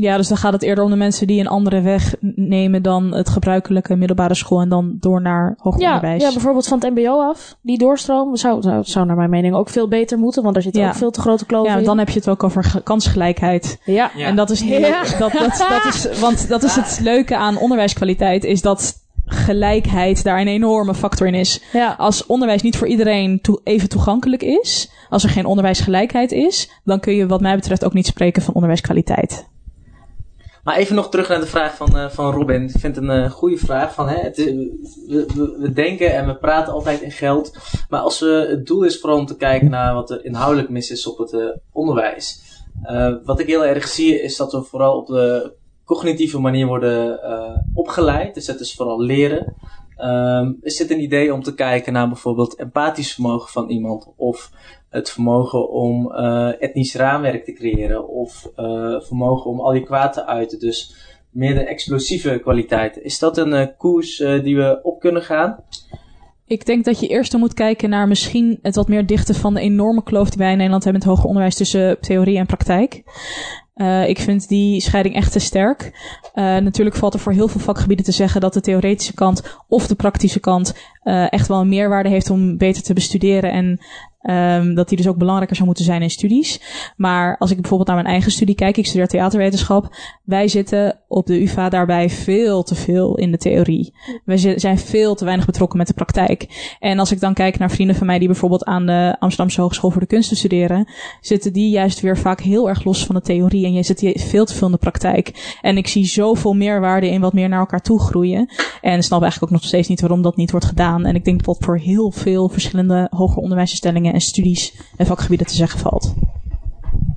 [0.00, 3.14] Ja, dus dan gaat het eerder om de mensen die een andere weg nemen dan
[3.14, 6.22] het gebruikelijke middelbare school en dan door naar hoger Ja, onderwijs.
[6.22, 7.56] ja, bijvoorbeeld van het mbo af.
[7.62, 10.42] Die doorstroom zou, zou, zou naar mijn mening ook veel beter moeten.
[10.42, 10.88] Want daar zitten Ja.
[10.88, 11.84] ook veel te grote kloven Ja, in.
[11.84, 13.80] dan heb je het ook over ge- kansgelijkheid.
[13.84, 14.10] Ja.
[14.16, 14.26] Ja.
[14.26, 15.02] En dat is heel, Ja.
[15.18, 20.40] dat, dat, dat is, want dat is het leuke aan onderwijskwaliteit, is dat gelijkheid daar
[20.40, 21.62] een enorme factor in is.
[21.72, 21.94] Ja.
[21.98, 27.00] Als onderwijs niet voor iedereen toe- even toegankelijk is, als er geen onderwijsgelijkheid is, dan
[27.00, 29.48] kun je wat mij betreft ook niet spreken van onderwijskwaliteit.
[30.68, 32.62] Maar even nog terug naar de vraag van, eh, van Robin.
[32.62, 33.94] Ik vind het een eh, goede vraag.
[33.94, 34.46] Van, hè, het is-
[35.06, 37.56] we, we, denken en we praten altijd in geld.
[37.88, 40.90] Maar als we, het doel is vooral om te kijken naar wat er inhoudelijk mis
[40.90, 42.42] is op het eh, onderwijs.
[42.82, 45.52] Eh, wat ik heel erg zie is dat we vooral op de
[45.84, 48.34] cognitieve manier worden eh, opgeleid.
[48.34, 49.54] Dus het is vooral leren.
[49.96, 54.12] Ehm, is dit een idee om te kijken naar bijvoorbeeld empathisch vermogen van iemand?
[54.16, 54.50] Of
[54.90, 58.08] het vermogen om eh, etnisch raamwerk te creëren?
[58.08, 60.58] Of eh, vermogen om al je kwaad te uiten?
[60.58, 60.94] Dus
[61.30, 63.04] meer de explosieve kwaliteiten.
[63.04, 65.56] Is dat een eh, koers die we op kunnen gaan?
[66.46, 69.54] Ik denk dat je eerst dan moet kijken naar misschien het wat meer dichten van
[69.54, 72.46] de enorme kloof die wij in Nederland hebben in het hoger onderwijs tussen theorie en
[72.46, 73.02] praktijk.
[74.06, 75.92] Ik vind die scheiding echt te sterk.
[76.34, 79.94] Natuurlijk valt er voor heel veel vakgebieden te zeggen dat de theoretische kant of de
[79.94, 80.74] praktische kant
[81.28, 83.80] echt wel een meerwaarde heeft om beter te bestuderen en
[84.28, 86.60] ehm, dat die dus ook belangrijker zou moeten zijn in studies.
[86.96, 91.26] Maar als ik bijvoorbeeld naar mijn eigen studie kijk, ik studeer theaterwetenschap, wij zitten op
[91.26, 93.92] de UvA daarbij veel te veel in de theorie.
[94.24, 96.46] We zi- zijn veel te weinig betrokken met de praktijk.
[96.80, 99.90] En als ik dan kijk naar vrienden van mij die bijvoorbeeld aan de Amsterdamse Hogeschool
[99.90, 100.88] voor de Kunsten studeren,
[101.20, 104.44] zitten die juist weer vaak heel erg los van de theorie en je zit veel
[104.44, 105.56] te veel in de praktijk.
[105.60, 108.48] En ik zie zoveel meerwaarde in wat meer naar elkaar toe groeien.
[108.80, 111.04] En snap eigenlijk ook nog steeds niet waarom dat niet wordt gedaan.
[111.04, 115.46] En ik denk dat dat voor heel veel verschillende hoger onderwijsinstellingen en studies en vakgebieden
[115.46, 116.14] te zeggen valt.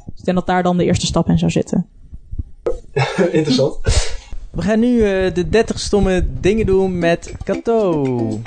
[0.05, 1.87] Dus ik denk dat daar dan de eerste stap in zou zitten.
[3.31, 3.75] Interessant.
[4.51, 8.39] We gaan nu eh, de 30 stomme dingen doen met Kato.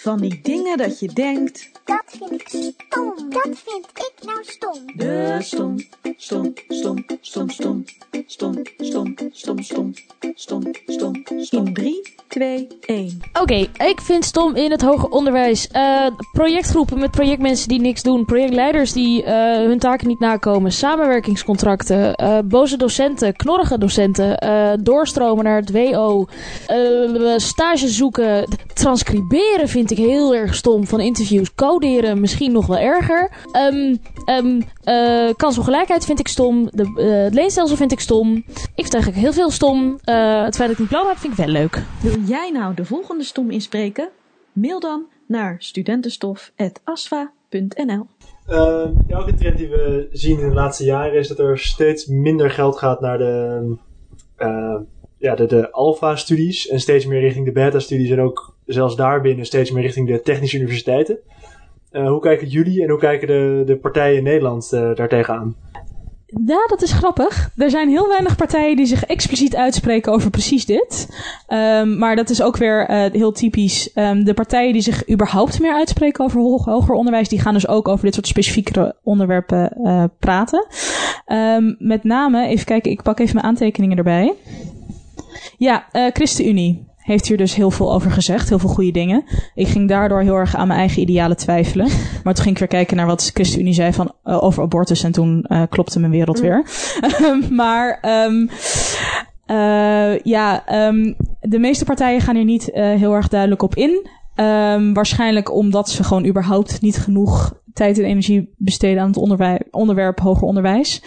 [0.00, 1.70] Van die dingen dat je denkt.
[1.84, 3.14] Dat vind ik stom.
[3.30, 4.96] Dat vind ik nou stom.
[4.96, 5.76] De stom,
[6.16, 7.84] stom, stom, stom, stom,
[8.26, 9.92] stom, stom, stom, stom,
[10.34, 11.66] stom, stom, stom.
[11.66, 13.20] In 3, 2, 1.
[13.40, 13.54] Oké,
[13.86, 15.68] ik vind stom in het hoger onderwijs.
[15.68, 18.24] eh, projectgroepen met projectmensen die niks doen.
[18.24, 20.72] Projectleiders die eh, hun taken niet nakomen.
[20.72, 22.14] Samenwerkingscontracten.
[22.14, 23.36] eh, boze docenten.
[23.36, 24.38] Knorrige docenten.
[24.38, 26.26] eh, doorstromen naar het WO.
[26.66, 28.48] eh, stage zoeken.
[28.74, 31.54] Transcriberen vind ik heel erg stom van interviews.
[31.54, 33.30] Coderen misschien nog wel erger.
[33.52, 36.68] Ehm ehm eh, kansongelijkheid vind ik stom.
[36.70, 38.34] De, eh, het leenstelsel vind ik stom.
[38.34, 39.98] Ik vind eigenlijk heel veel stom.
[40.04, 41.82] Eh, het feit dat ik een diploma heb vind ik wel leuk.
[42.02, 44.08] Wil jij nou de volgende stom inspreken?
[44.52, 48.06] Mail dan naar studentenstof.asfa.nl
[48.48, 52.50] Ehm, een trend die we zien in de laatste jaren is dat er steeds minder
[52.50, 53.76] geld gaat naar de,
[54.36, 54.76] eh,
[55.18, 59.70] ja, de, de alpha-studies en steeds meer richting de beta-studies en ook zelfs daarbinnen steeds
[59.70, 61.18] meer richting de technische universiteiten.
[61.90, 65.56] Eh, hoe kijken jullie en hoe kijken de, de partijen in Nederland eh daar tegenaan?
[66.46, 67.50] Ja, dat is grappig.
[67.56, 71.08] Er zijn heel weinig partijen die zich expliciet uitspreken over precies dit.
[71.46, 73.92] Ehm, maar dat is ook weer eh, heel typisch.
[73.92, 77.68] Ehm, de partijen die zich überhaupt meer uitspreken over ho- hoger onderwijs, die gaan dus
[77.68, 79.72] ook over dit soort specifiekere onderwerpen
[80.18, 80.66] praten.
[81.26, 84.34] Ehm, met name, even kijken, ik pak even mijn aantekeningen erbij.
[85.58, 89.24] Ja, ChristenUnie heeft hier dus heel veel over gezegd, heel veel goede dingen.
[89.54, 91.88] Ik ging daardoor heel erg aan mijn eigen idealen twijfelen.
[92.24, 95.12] Maar toen ging ik weer kijken naar wat ChristenUnie zei van, eh, over abortus en
[95.12, 96.64] toen eh, klopte mijn wereld weer.
[97.50, 98.46] maar ehm
[99.46, 104.06] eh, ja, ehm, de meeste partijen gaan hier niet heel erg duidelijk op in.
[104.34, 110.20] Ehm, waarschijnlijk omdat ze gewoon überhaupt niet genoeg tijd en energie besteden aan het onderwerp
[110.20, 111.02] hoger onderwijs.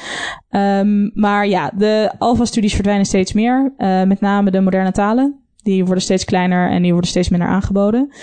[1.14, 3.74] Maar ja, de alfa-studies verdwijnen steeds meer.
[4.08, 5.41] met name de moderne talen.
[5.64, 8.14] Die worden steeds kleiner en die worden steeds minder aangeboden.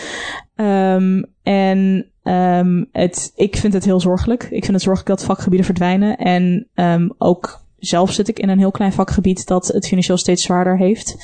[0.54, 4.42] Ehm, en ehm, het, ik vind het heel zorgelijk.
[4.42, 6.16] Ik vind het zorgelijk dat vakgebieden verdwijnen.
[6.16, 10.42] En ehm, ook zelf zit ik in een heel klein vakgebied dat het financieel steeds
[10.42, 11.16] zwaarder heeft.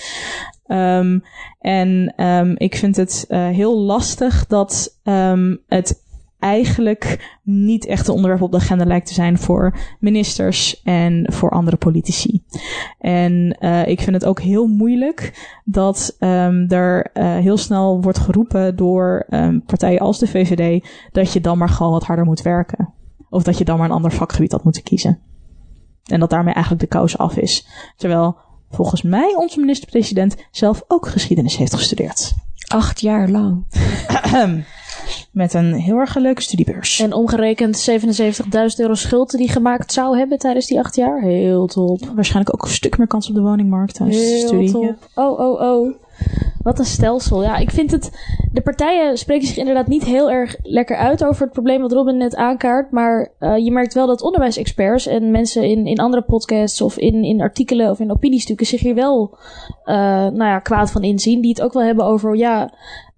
[1.59, 2.15] En
[2.57, 4.99] ik vind het eh, heel lastig dat
[5.67, 6.04] het
[6.45, 11.51] eigenlijk niet echt een onderwerp op de agenda lijkt te zijn voor ministers en voor
[11.51, 12.43] andere politici.
[12.99, 18.19] En eh, ik vind het ook heel moeilijk dat ehm, er eh, heel snel wordt
[18.19, 22.43] geroepen door ehm, partijen als de VVD dat je dan maar gewoon wat harder moet
[22.43, 22.93] werken.
[23.31, 25.19] Of dat je dan maar een ander vakgebied had moeten kiezen.
[26.05, 27.67] En dat daarmee eigenlijk de kous af is.
[27.97, 28.37] Terwijl
[28.71, 32.35] volgens mij onze minister-president zelf ook geschiedenis heeft gestudeerd.
[32.69, 33.65] Acht jaar lang.
[35.33, 37.01] Met een heel erg leuke studiebeurs.
[37.01, 41.21] En omgerekend 77.000 euro schuld die gemaakt zou hebben tijdens die acht jaar.
[41.21, 42.11] Heel top.
[42.15, 44.71] Waarschijnlijk ook een stuk meer kans op de woningmarkt tijdens de Heel studie.
[44.71, 44.83] top.
[44.83, 44.97] Ja.
[45.23, 45.95] Oh, oh, oh.
[46.63, 47.43] Wat een stelsel.
[47.43, 48.11] Ja, ik vind het...
[48.53, 52.17] De partijen spreken zich inderdaad niet heel erg lekker uit over het probleem wat Robin
[52.17, 52.91] net aankaart.
[52.91, 57.25] Maar eh, je merkt wel dat onderwijsexperts en mensen in, in andere podcasts of in,
[57.25, 59.39] in artikelen of in opiniestukken zich hier wel
[59.85, 61.41] eh, nou ja, kwaad van inzien.
[61.41, 62.73] Die het ook wel hebben over, ja,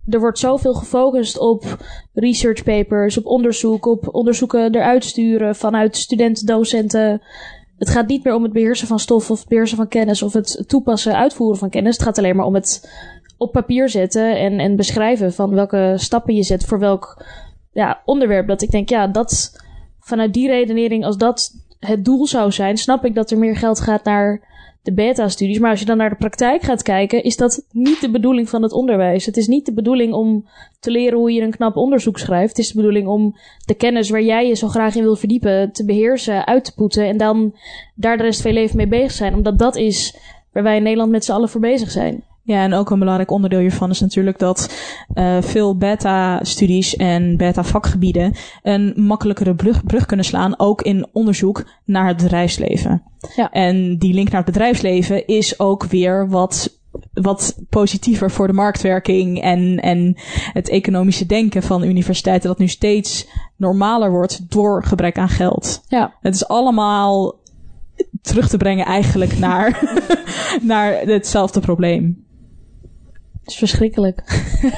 [0.08, 6.46] er wordt zoveel gefocust op research papers, op onderzoek, op onderzoeken eruit sturen vanuit studenten,
[6.46, 7.22] docenten.
[7.78, 10.32] Het gaat niet meer om het beheersen van stof of het beheersen van kennis of
[10.32, 11.96] het toepassen, uitvoeren van kennis.
[11.96, 12.90] Het gaat alleen maar om het
[13.36, 17.24] op papier zetten en, en beschrijven van welke stappen je zet voor welk
[17.72, 18.48] ja, onderwerp.
[18.48, 19.62] Dat ik denk, ja, dat
[20.00, 23.80] vanuit die redenering, als dat het doel zou zijn, snap ik dat er meer geld
[23.80, 24.40] gaat naar
[24.86, 25.58] de beta-studies.
[25.58, 28.62] Maar als je dan naar de praktijk gaat kijken, is dat niet de bedoeling van
[28.62, 29.26] het onderwijs.
[29.26, 30.46] Het is niet de bedoeling om
[30.80, 32.48] te leren hoe je een knap onderzoek schrijft.
[32.48, 35.72] Het is de bedoeling om de kennis waar jij je zo graag in wil verdiepen,
[35.72, 37.54] te beheersen, uit te poeten en dan
[37.94, 39.34] daar de rest van je leven mee bezig zijn.
[39.34, 40.16] Omdat dat is
[40.52, 42.24] waar wij in Nederland met z'n allen voor bezig zijn.
[42.46, 44.74] Ja, en ook een belangrijk onderdeel hiervan is natuurlijk dat
[45.14, 52.06] eh, veel beta-studies en beta-vakgebieden een makkelijkere brug, brug kunnen slaan, ook in onderzoek naar
[52.06, 53.02] het bedrijfsleven.
[53.36, 53.50] Ja.
[53.50, 56.78] En die link naar het bedrijfsleven is ook weer wat,
[57.12, 60.16] wat positiever voor de marktwerking en, en
[60.52, 65.82] het economische denken van universiteiten, dat nu steeds normaler wordt door gebrek aan geld.
[65.88, 66.14] Ja.
[66.20, 67.34] Het is allemaal
[68.22, 69.82] terug te brengen eigenlijk naar,
[70.62, 72.25] naar hetzelfde probleem.
[73.46, 74.18] Het is verschrikkelijk.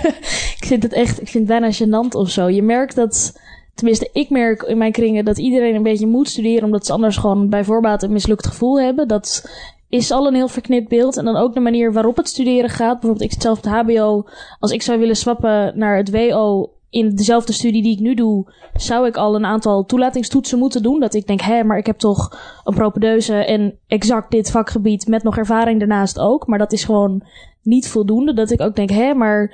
[0.59, 2.49] ik vind het echt, ik vind het bijna gênant of zo.
[2.49, 3.41] Je merkt dat,
[3.75, 7.17] tenminste ik merk in mijn kringen dat iedereen een beetje moet studeren omdat ze anders
[7.17, 9.09] gewoon bij voorbaat een mislukt gevoel hebben.
[9.09, 9.51] Dat
[9.89, 11.17] is al een heel verknipt beeld.
[11.17, 13.01] En dan ook de manier waarop het studeren gaat.
[13.01, 14.27] Bijvoorbeeld ik zelf het hbo.
[14.59, 18.53] Als ik zou willen swappen naar het WO in dezelfde studie die ik nu doe,
[18.75, 21.01] zou ik al een aantal toelatingstoetsen moeten doen.
[21.01, 25.23] Dat ik denk, hé, maar ik heb toch een propedeuse en exact dit vakgebied met
[25.23, 26.47] nog ervaring daarnaast ook.
[26.47, 27.23] Maar dat is gewoon
[27.63, 28.35] niet voldoende.
[28.35, 29.53] Dat ik ook denk, hé, maar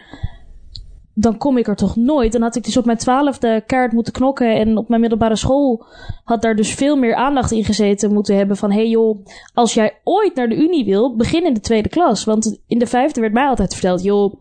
[1.14, 2.32] dan kom ik er toch nooit.
[2.32, 4.56] Dan had ik dus op mijn twaalfde kaart moeten knokken.
[4.56, 5.84] En op mijn middelbare school
[6.24, 8.56] had daar dus veel meer aandacht in gezeten moeten hebben.
[8.56, 9.24] Van, hé hey joh,
[9.54, 12.24] als jij ooit naar de unie wil, begin in de tweede klas.
[12.24, 14.34] Want in de vijfde werd mij altijd verteld, joh,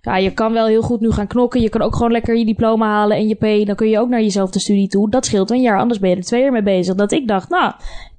[0.00, 1.60] ja, je kan wel heel goed nu gaan knokken.
[1.60, 3.66] Je kan ook gewoon lekker je diploma halen en je P.
[3.66, 5.10] Dan kun je ook naar jezelfde studie toe.
[5.10, 6.94] Dat scheelt een jaar, anders ben je er twee jaar mee bezig.
[6.94, 7.72] Dat ik dacht, nou,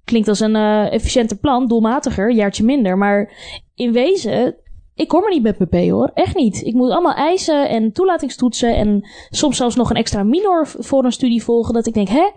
[0.04, 2.98] klinkt als een uh, efficiënter plan, doelmatiger, jaartje minder.
[2.98, 3.32] Maar
[3.76, 4.56] in wezen,
[4.96, 6.12] ik kom er niet met mijn P hoor.
[6.14, 6.62] Echt niet.
[6.62, 11.12] Ik moet allemaal eisen en toelatingstoetsen en soms zelfs nog een extra minor voor een
[11.12, 11.74] studie volgen.
[11.74, 12.30] Dat ik denk, hè,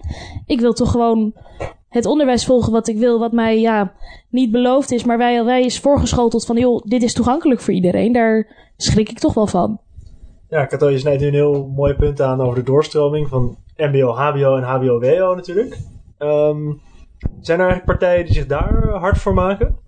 [0.47, 1.35] ik wil toch gewoon
[1.89, 3.93] het onderwijs volgen wat ik wil, wat mij ja,
[4.31, 8.13] niet beloofd is, maar wij, wij is voorgeschoteld van, joh, dit is toegankelijk voor iedereen.
[8.13, 9.81] Daar schrik ik toch wel van.
[10.49, 14.13] Ja, Kato, je snijdt nu een heel mooi punt aan over de doorstroming van MBO,
[14.13, 15.79] HBO en HBO-WO natuurlijk.
[16.19, 16.81] Um,
[17.41, 19.79] zijn er eigenlijk partijen die zich daar hard voor maken?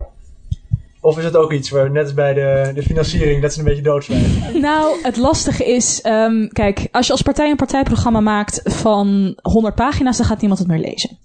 [1.01, 3.83] Of is het ook iets waar net bij de, de financiering dat ze een beetje
[3.83, 4.61] doodzwijgen?
[4.61, 9.75] Nou, het lastige is, um, kijk, als je als partij een partijprogramma maakt van 100
[9.75, 11.19] pagina's, dan gaat niemand het meer lezen.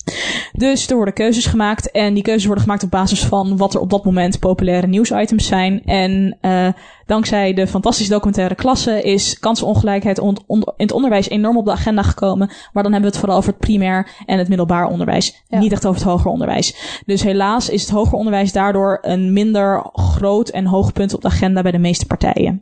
[0.51, 3.79] Dus er worden keuzes gemaakt en die keuzes worden gemaakt op basis van wat er
[3.79, 5.83] op dat moment populaire nieuwsitems zijn.
[5.83, 6.67] En uh,
[7.05, 11.71] dankzij de fantastische documentaire klasse is kansenongelijkheid on on in het onderwijs enorm op de
[11.71, 12.51] agenda gekomen.
[12.73, 15.43] Maar dan hebben we het vooral over het primair en het middelbaar onderwijs.
[15.47, 15.59] Ja.
[15.59, 17.01] Niet echt over het hoger onderwijs.
[17.05, 21.27] Dus helaas is het hoger onderwijs daardoor een minder groot en hoog punt op de
[21.27, 22.61] agenda bij de meeste partijen.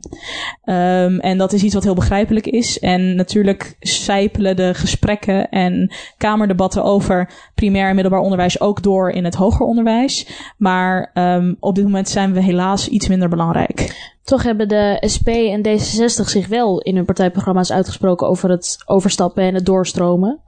[0.64, 2.78] Um, en dat is iets wat heel begrijpelijk is.
[2.78, 9.24] En natuurlijk sijpelen de gesprekken en kamerdebatten over primair en middelbaar onderwijs ook door in
[9.24, 10.26] het hoger onderwijs.
[10.56, 14.10] Maar um, op dit moment zijn we helaas iets minder belangrijk.
[14.24, 19.42] Toch hebben de SP en D66 zich wel in hun partijprogramma's uitgesproken over het overstappen
[19.42, 20.40] en het doorstromen.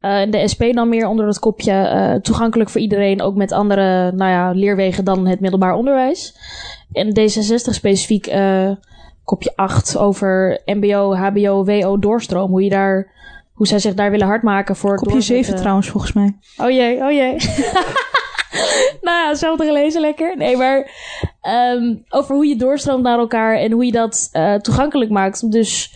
[0.00, 4.12] Uh, de SP dan meer onder het kopje uh, toegankelijk voor iedereen, ook met andere
[4.12, 6.36] nou ja, leerwegen dan het middelbaar onderwijs.
[6.92, 8.70] En D66 specifiek uh,
[9.24, 12.50] kopje 8 over MBO, HBO, WO doorstroom.
[12.50, 13.12] Hoe je daar,
[13.52, 14.96] hoe zij zich daar willen hardmaken voor.
[14.96, 16.38] Kopje 7 trouwens volgens mij.
[16.56, 17.36] Oh jee, oh jee.
[19.06, 20.36] nou ja, hetzelfde gelezen lekker.
[20.36, 20.90] Nee, maar
[21.76, 25.52] um, over hoe je doorstroomt naar elkaar en hoe je dat uh, toegankelijk maakt.
[25.52, 25.94] Dus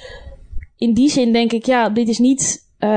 [0.77, 2.91] in die zin denk ik, ja, dit is niet uh,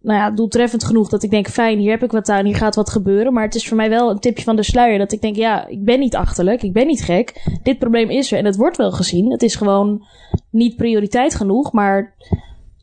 [0.00, 2.74] nou ja, doeltreffend genoeg dat ik denk, fijn, hier heb ik wat aan, hier gaat
[2.74, 3.32] wat gebeuren.
[3.32, 5.66] Maar het is voor mij wel een tipje van de sluier dat ik denk, ja,
[5.66, 7.58] ik ben niet achterlijk, ik ben niet gek.
[7.62, 9.30] Dit probleem is er en het wordt wel gezien.
[9.30, 10.06] Het is gewoon
[10.50, 12.14] niet prioriteit genoeg, maar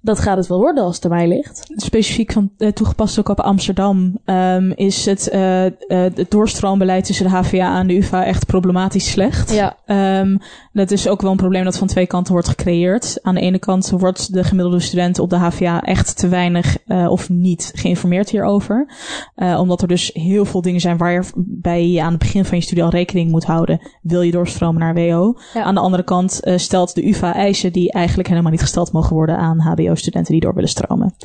[0.06, 1.72] dat gaat het wel worden als het erbij ligt.
[1.76, 7.26] Specifiek van, uh, toegepast ook op Amsterdam um, is het, uh, uh, het doorstroombeleid tussen
[7.26, 9.54] de HVA en de UvA echt problematisch slecht.
[9.54, 9.78] Ja.
[10.20, 10.40] Um,
[10.74, 13.20] dat is ook wel een probleem dat van twee kanten wordt gecreëerd.
[13.22, 17.30] Aan de ene kant wordt de gemiddelde student op de HVA echt te weinig of
[17.30, 18.88] niet geïnformeerd hierover.
[19.36, 22.58] omdat er dus heel veel dingen zijn waar je bij je aan het begin van
[22.58, 23.82] je studie al rekening moet houden.
[24.02, 25.38] Wil je doorstromen naar WO?
[25.54, 25.64] Ja.
[25.64, 29.38] Aan de andere kant stelt de UvA eisen die eigenlijk helemaal niet gesteld mogen worden
[29.38, 31.16] aan HBO studenten die door willen stromen.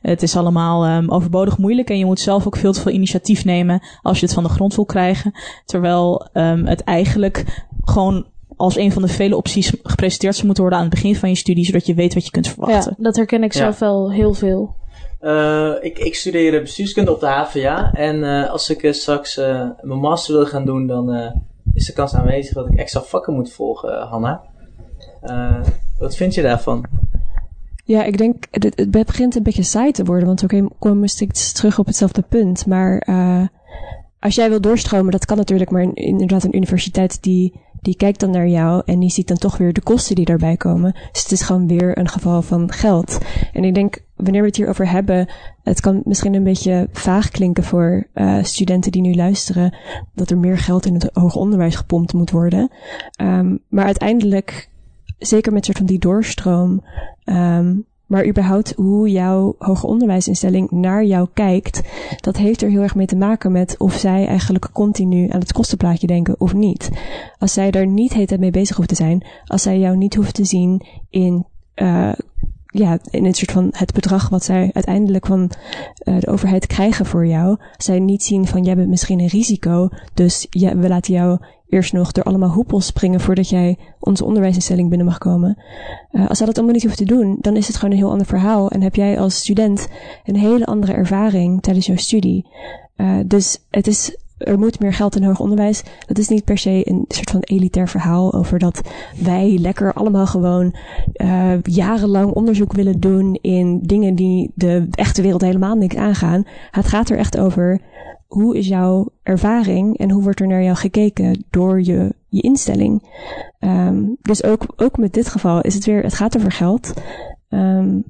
[0.00, 3.44] Het is allemaal um, overbodig moeilijk en je moet zelf ook veel te veel initiatief
[3.44, 5.32] nemen als je het van de grond wil krijgen.
[5.64, 10.82] Terwijl um, het eigenlijk gewoon als een van de vele opties gepresenteerd zou moeten worden
[10.82, 12.94] aan het begin van je studie, zodat je weet wat je kunt verwachten.
[12.96, 14.74] Ja, dat herken ik zelf wel heel veel.
[15.20, 19.36] Uh, ik, ik studeer bestuurskunde op de HVA en uh, als ik uh, straks
[19.80, 21.32] mijn master wil gaan doen, dan
[21.74, 24.42] is de kans aanwezig dat ik extra vakken moet volgen, Hanna.
[25.98, 26.84] wat vind je daarvan?
[27.90, 31.52] Ja, ik denk, het, het begint een beetje saai te worden, want we komen steeds
[31.52, 32.66] terug op hetzelfde punt.
[32.66, 33.46] Maar uh,
[34.20, 38.30] als jij wil doorstromen, dat kan natuurlijk, maar inderdaad een universiteit die, die kijkt dan
[38.30, 40.92] naar jou en die ziet dan toch weer de kosten die daarbij komen.
[41.12, 43.18] Dus het is gewoon weer een geval van geld.
[43.52, 45.28] En ik denk, wanneer we het hierover hebben,
[45.62, 49.76] het kan misschien een beetje vaag klinken voor uh, studenten die nu luisteren,
[50.14, 52.70] dat er meer geld in het hoger onderwijs gepompt moet worden.
[53.22, 54.68] Um, maar uiteindelijk
[55.20, 56.84] zeker met soort van die doorstroom,
[57.24, 61.82] um, maar überhaupt hoe jouw hoger onderwijsinstelling naar jou kijkt,
[62.20, 65.52] dat heeft er heel erg mee te maken met of zij eigenlijk continu aan het
[65.52, 66.90] kostenplaatje denken of niet.
[67.38, 70.34] Als zij daar niet heet mee bezig hoeft te zijn, als zij jou niet hoeft
[70.34, 72.12] te zien in uh,
[72.70, 75.50] ja, in een soort van het bedrag wat zij uiteindelijk van
[76.04, 77.56] uh, de overheid krijgen voor jou.
[77.76, 82.12] Zij niet zien van jij bent misschien een risico, dus we laten jou eerst nog
[82.12, 85.62] door allemaal hoepels springen voordat jij onze onderwijsinstelling binnen mag komen.
[86.12, 88.10] Uh, als zij dat allemaal niet hoeft te doen, dan is het gewoon een heel
[88.10, 89.88] ander verhaal en heb jij als student
[90.24, 92.46] een hele andere ervaring tijdens jouw studie.
[92.96, 95.82] Uh, dus het is er moet meer geld in hoger onderwijs.
[96.06, 98.80] Dat is niet per se een soort van elitair verhaal over dat
[99.22, 100.74] wij lekker allemaal gewoon
[101.14, 106.44] uh, jarenlang onderzoek willen doen in dingen die de echte wereld helemaal niks aangaan.
[106.70, 107.80] Het gaat er echt over
[108.26, 113.08] hoe is jouw ervaring en hoe wordt er naar jou gekeken door je, je instelling.
[113.58, 116.94] Um, dus ook, ook met dit geval is het weer, het gaat over geld.
[117.48, 118.04] Um,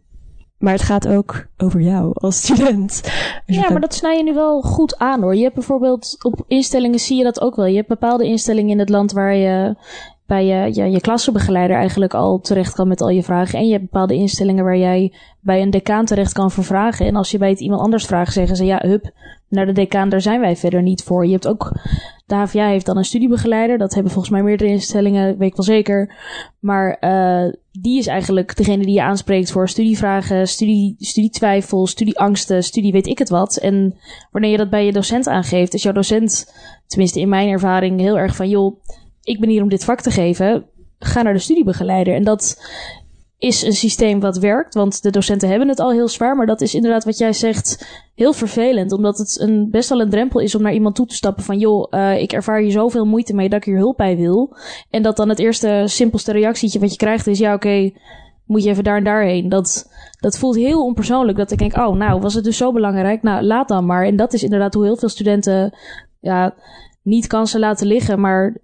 [0.60, 3.02] maar het gaat ook over jou als student.
[3.46, 5.34] Ja, maar dat snij je nu wel goed aan hoor.
[5.34, 7.66] Je hebt bijvoorbeeld op instellingen zie je dat ook wel.
[7.66, 9.76] Je hebt bepaalde instellingen in het land waar je
[10.30, 13.58] bij je, je, je eigenlijk al terecht kan met al je vragen.
[13.58, 17.06] En je hebt bepaalde instellingen waar jij bij een decaan terecht kan voor vragen.
[17.06, 19.10] En als je bij het iemand anders vraagt, zeggen ze ja, hup,
[19.48, 21.24] naar de decaan, daar zijn wij verder niet voor.
[21.24, 21.72] Je hebt ook,
[22.26, 23.78] de HVA heeft dan een studiebegeleider.
[23.78, 26.14] Dat hebben volgens mij meerdere instellingen, weet ik wel zeker.
[26.58, 32.92] Maar uh, die is eigenlijk degene die je aanspreekt voor studievragen, studie, studietwijfel, studieangsten, studie
[32.92, 33.56] weet ik het wat.
[33.56, 33.96] En
[34.30, 36.54] wanneer je dat bij je docent aangeeft, is jouw docent,
[36.86, 38.76] tenminste in mijn ervaring, heel erg van joh,
[39.30, 40.64] ik ben hier om dit vak te geven.
[40.98, 42.14] Ga naar de studiebegeleider.
[42.14, 42.62] En dat
[43.38, 46.36] is een systeem wat werkt, want de docenten hebben het al heel zwaar.
[46.36, 50.10] Maar dat is inderdaad wat jij zegt heel vervelend, omdat het een, best wel een
[50.10, 53.04] drempel is om naar iemand toe te stappen van joh, uh, ik ervaar hier zoveel
[53.04, 54.56] moeite mee dat ik hier hulp bij wil.
[54.90, 57.92] En dat dan het eerste simpelste reactietje wat je krijgt is ja oké,
[58.44, 59.48] moet je even daar en daarheen.
[59.48, 59.90] Dat,
[60.20, 61.38] dat voelt heel onpersoonlijk.
[61.38, 63.22] Dat ik denk, oh nou, was het dus zo belangrijk?
[63.22, 64.04] Nou, laat dan maar.
[64.04, 65.78] En dat is inderdaad hoe heel veel studenten
[66.20, 66.54] ja,
[67.02, 68.56] niet kansen laten liggen, maar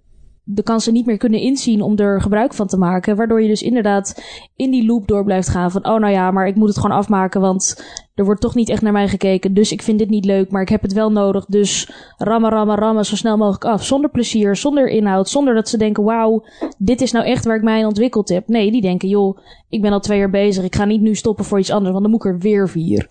[0.49, 3.15] de kansen niet meer kunnen inzien om er gebruik van te maken.
[3.15, 4.23] Waardoor je dus inderdaad
[4.55, 6.97] in die loop door blijft gaan van, oh nou ja, maar ik moet het gewoon
[6.97, 7.83] afmaken, want
[8.15, 9.53] er wordt toch niet echt naar mij gekeken.
[9.53, 11.45] Dus ik vind dit niet leuk, maar ik heb het wel nodig.
[11.45, 13.83] Dus rammen, rammen, rammen zo snel mogelijk af.
[13.83, 16.43] Zonder plezier, zonder inhoud, zonder dat ze denken, wauw,
[16.77, 18.47] dit is nou echt waar ik mij in ontwikkeld heb.
[18.47, 19.37] Nee, die denken, joh,
[19.69, 22.03] ik ben al twee jaar bezig, ik ga niet nu stoppen voor iets anders, want
[22.03, 23.09] dan moet ik er weer vier.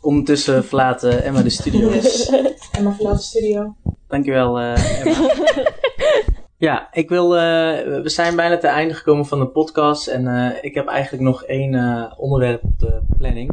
[0.00, 1.90] Ondertussen verlaten Emma de studio.
[2.78, 3.74] Emma verlaat de studio.
[4.08, 5.30] Dankjewel, uh, Emma.
[6.58, 7.36] Ja, ik wil.
[7.36, 7.40] Uh,
[8.02, 10.06] we zijn bijna ten einde gekomen van de podcast.
[10.06, 13.50] En uh, ik heb eigenlijk nog één uh, onderwerp op de planning.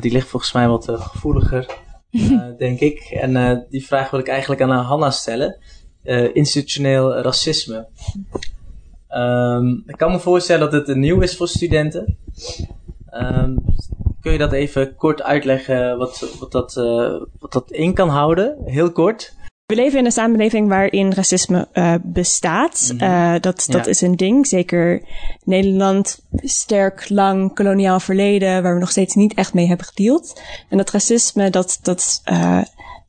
[0.00, 1.66] die ligt volgens mij wat gevoeliger,
[2.58, 3.00] denk ik.
[3.00, 5.58] En die vraag wil ik eigenlijk aan Hanna stellen:
[6.32, 7.86] institutioneel racisme.
[9.10, 12.18] Um, ik kan me voorstellen dat het nieuw is voor studenten.
[13.12, 13.64] Um,
[14.20, 16.74] kun je dat even kort uitleggen wat, wat, dat,
[17.38, 18.56] wat dat in kan houden?
[18.64, 19.34] Heel kort.
[19.66, 22.90] We leven in een samenleving waarin racisme uh, bestaat.
[22.92, 23.08] Mm -hmm.
[23.08, 23.90] uh, dat, dat ja.
[23.90, 24.46] is een ding.
[24.46, 25.02] Zeker
[25.44, 30.40] Nederland, sterk, lang koloniaal verleden, waar we nog steeds niet echt mee hebben gedeeld.
[30.68, 32.62] En dat racisme, dat, dat uh,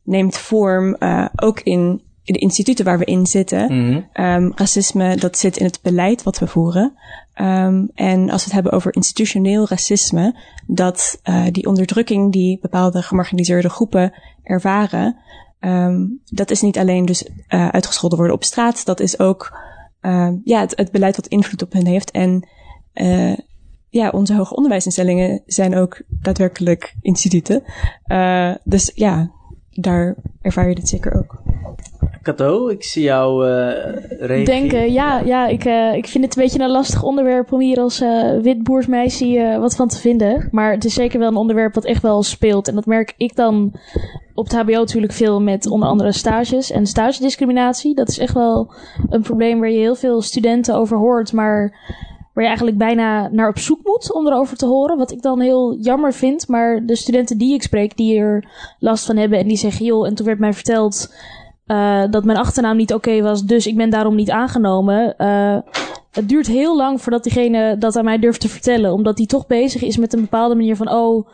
[0.04, 0.98] neemt vorm
[1.36, 3.70] ook in de instituten waar we in zitten.
[4.14, 6.94] Ehm, racisme, dat zit in het beleid wat we voeren.
[7.34, 10.36] Ehm, en als we het hebben over institutioneel racisme,
[10.68, 14.14] dat die onderdrukking die bepaalde gemarginaliseerde groepen
[14.44, 15.18] ervaren,
[15.60, 19.58] ehm, dat is niet alleen dus eh, uitgescholden worden op straat, dat is ook
[20.02, 22.12] ehm, ja, het, beleid wat invloed op hen heeft.
[22.12, 22.48] En
[22.94, 23.38] eh,
[23.90, 27.64] ja, onze hoger onderwijsinstellingen zijn ook daadwerkelijk instituten.
[28.04, 29.32] Eh, dus ja,
[29.80, 31.42] daar ervaar je dit zeker ook.
[32.22, 33.50] Cato, ik zie jou eh
[34.10, 34.46] reageren.
[34.46, 37.80] Denken, ja, ja ik, eh, ik vind het een beetje een lastig onderwerp om hier
[37.80, 40.48] als eh wit boersmeisje eh, wat van te vinden.
[40.52, 42.68] Maar het is zeker wel een onderwerp wat echt wel speelt.
[42.68, 43.74] En dat merk ik dan
[44.34, 47.96] op het HBO natuurlijk veel met onder andere stages en stagediscriminatie.
[47.96, 48.74] Dat is echt wel
[49.10, 51.74] een probleem waar je heel veel studenten over hoort, maar
[52.38, 54.98] waar je eigenlijk bijna naar op zoek moet om erover te horen.
[54.98, 56.48] Wat ik dan heel jammer vind.
[56.48, 58.48] Maar de studenten die ik spreek, die er
[58.80, 61.14] last van hebben en die zeggen, joh, en toen werd mij verteld
[61.66, 65.18] eh, dat mijn achternaam niet oké was, dus ik ben daarom niet aangenomen.
[65.18, 65.58] Eh,
[66.12, 69.48] het duurt heel lang voordat diegene dat aan mij durft te vertellen, omdat hij toch
[69.48, 71.28] bezig is met een bepaalde manier van, oh,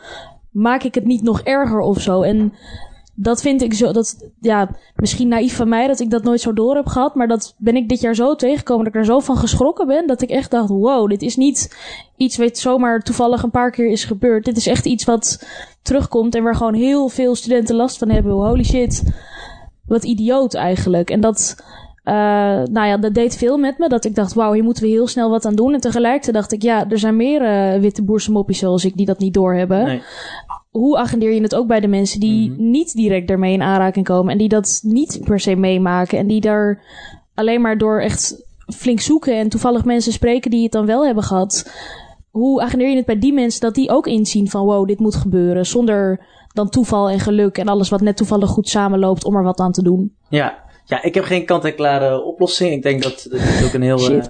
[0.51, 2.21] maak ik het niet nog erger of zo.
[2.21, 2.53] En
[3.15, 6.53] dat vind ik zo, dat, ja, misschien naïef van mij dat ik dat nooit zo
[6.53, 9.19] door heb gehad, maar dat ben ik dit jaar zo tegengekomen dat ik er zo
[9.19, 11.77] van geschrokken ben, dat ik echt dacht, wow, dit is niet
[12.17, 14.45] iets wat zomaar toevallig een paar keer is gebeurd.
[14.45, 15.47] Dit is echt iets wat
[15.81, 18.31] terugkomt en waar gewoon heel veel studenten last van hebben.
[18.31, 19.03] Holy shit,
[19.85, 21.09] wat idioot eigenlijk.
[21.09, 21.55] En dat,
[22.03, 22.13] eh,
[22.63, 23.89] nou ja, dat deed veel met me.
[23.89, 25.73] Dat ik dacht, wauw, hier moeten we heel snel wat aan doen.
[25.73, 29.05] En tegelijkertijd dacht ik, ja, er zijn meer eh, witte boerse moppies zoals ik die
[29.05, 29.85] dat niet doorhebben.
[29.85, 30.01] Nee.
[30.73, 34.31] Hoe agendeer je het ook bij de mensen die niet direct daarmee in aanraking komen
[34.31, 36.81] en die dat niet per se meemaken en die daar
[37.33, 38.45] alleen maar door echt
[38.75, 41.71] flink zoeken en toevallig mensen spreken die het dan wel hebben gehad.
[42.29, 45.15] Hoe agendeer je het bij die mensen dat die ook inzien van wow, dit moet
[45.15, 49.43] gebeuren zonder dan toeval en geluk en alles wat net toevallig goed samenloopt om er
[49.43, 50.15] wat aan te doen.
[50.29, 50.63] Ja.
[50.85, 52.71] ja, ik heb geen kant-en-klare oplossing.
[52.71, 54.23] Ik denk dat het ook een heel eh,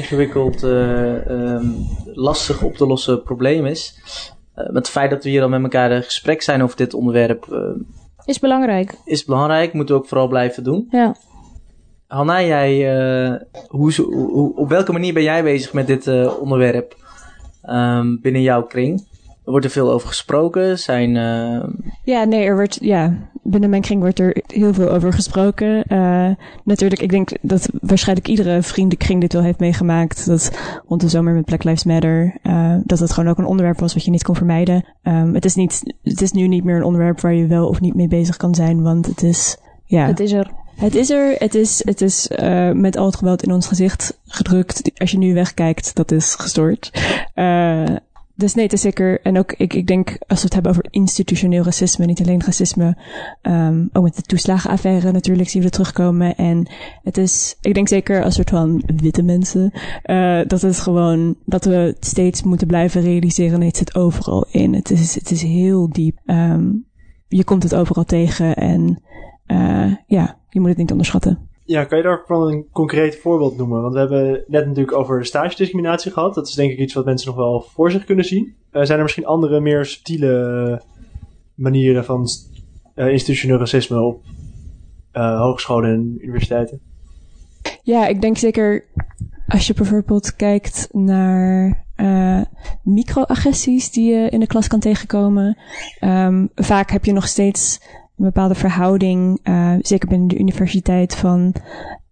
[0.00, 1.66] ingewikkeld, eh, ehm,
[2.04, 4.00] lastig op te lossen probleem is.
[4.56, 6.94] Eh, met het feit dat we hier al met elkaar in gesprek zijn over dit
[6.94, 7.58] onderwerp eh,
[8.24, 8.94] Is belangrijk.
[9.04, 9.72] is belangrijk.
[9.72, 10.86] Moeten we ook vooral blijven doen.
[10.90, 11.14] Ja.
[12.06, 16.96] Hanna, jij, eh, hoe, op welke manier ben jij bezig met dit onderwerp
[17.62, 19.00] ehm, binnen jouw kring?
[19.44, 20.78] Er wordt er veel over gesproken.
[20.78, 21.14] Zijn,
[22.04, 25.84] Ja, nee, er wordt, ja, binnen mijn kring wordt er heel veel over gesproken.
[25.84, 26.30] Eh,
[26.64, 30.26] natuurlijk, ik denk dat waarschijnlijk iedere vriendenkring dit wel heeft meegemaakt.
[30.26, 33.80] Dat rond de zomer met Black Lives Matter, eh, dat het gewoon ook een onderwerp
[33.80, 34.84] was wat je niet kon vermijden.
[35.02, 37.80] Ehm, het, is niet, het is nu niet meer een onderwerp waar je wel of
[37.80, 40.06] niet mee bezig kan zijn, want het is, ja.
[40.06, 40.50] Het is er.
[40.76, 44.18] Het is er, het is, het is eh, met al het geweld in ons gezicht
[44.26, 44.90] gedrukt.
[44.94, 46.90] Als je nu wegkijkt, dat is gestoord.
[48.36, 49.20] Dus nee, het is zeker.
[49.20, 52.96] En ook, ik, ik denk, als we het hebben over institutioneel racisme, niet alleen racisme,
[53.42, 56.36] ehm, ook met de toeslagenaffaire natuurlijk zien we terugkomen.
[56.36, 56.66] En
[57.02, 59.72] het is, ik denk zeker als soort van witte mensen,
[60.02, 63.58] eh, dat het gewoon, dat we het steeds moeten blijven realiseren.
[63.58, 64.74] Nee, het zit overal in.
[64.74, 66.18] Het is, het is heel diep.
[66.24, 66.72] Ehm,
[67.28, 69.02] je komt het overal tegen en
[69.46, 71.38] eh, ja, je moet het niet onderschatten.
[71.66, 73.82] Ja, kan je daarvan een concreet voorbeeld noemen?
[73.82, 76.34] Want we hebben net natuurlijk over stagediscriminatie gehad.
[76.34, 78.54] Dat is denk ik iets wat mensen nog wel voor zich kunnen zien.
[78.70, 80.82] Eh, zijn er misschien andere, meer subtiele
[81.54, 82.26] manieren van
[82.94, 84.22] eh, institutioneel racisme op
[85.12, 86.80] eh, hogescholen en universiteiten?
[87.82, 88.84] Ja, ik denk zeker
[89.46, 92.40] als je bijvoorbeeld kijkt naar eh
[92.82, 95.58] microagressies die je in de klas kan tegenkomen.
[95.98, 97.80] Ehm, vaak heb je nog steeds
[98.16, 101.54] bepaalde verhouding, eh, zeker binnen de universiteit, van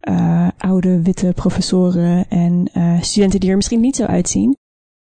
[0.01, 4.57] eh, oude witte professoren en eh, studenten die er misschien niet zo uitzien.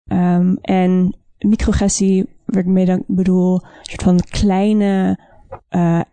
[0.04, 5.18] Ehm, en microagressie, waar ik mee dan bedoel, een soort van kleine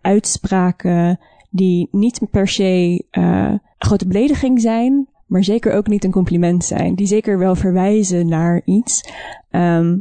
[0.00, 1.18] uitspraken
[1.50, 6.94] die niet per se een grote belediging zijn, maar zeker ook niet een compliment zijn.
[6.94, 9.10] Die zeker wel verwijzen naar iets.
[9.50, 9.96] Ehm,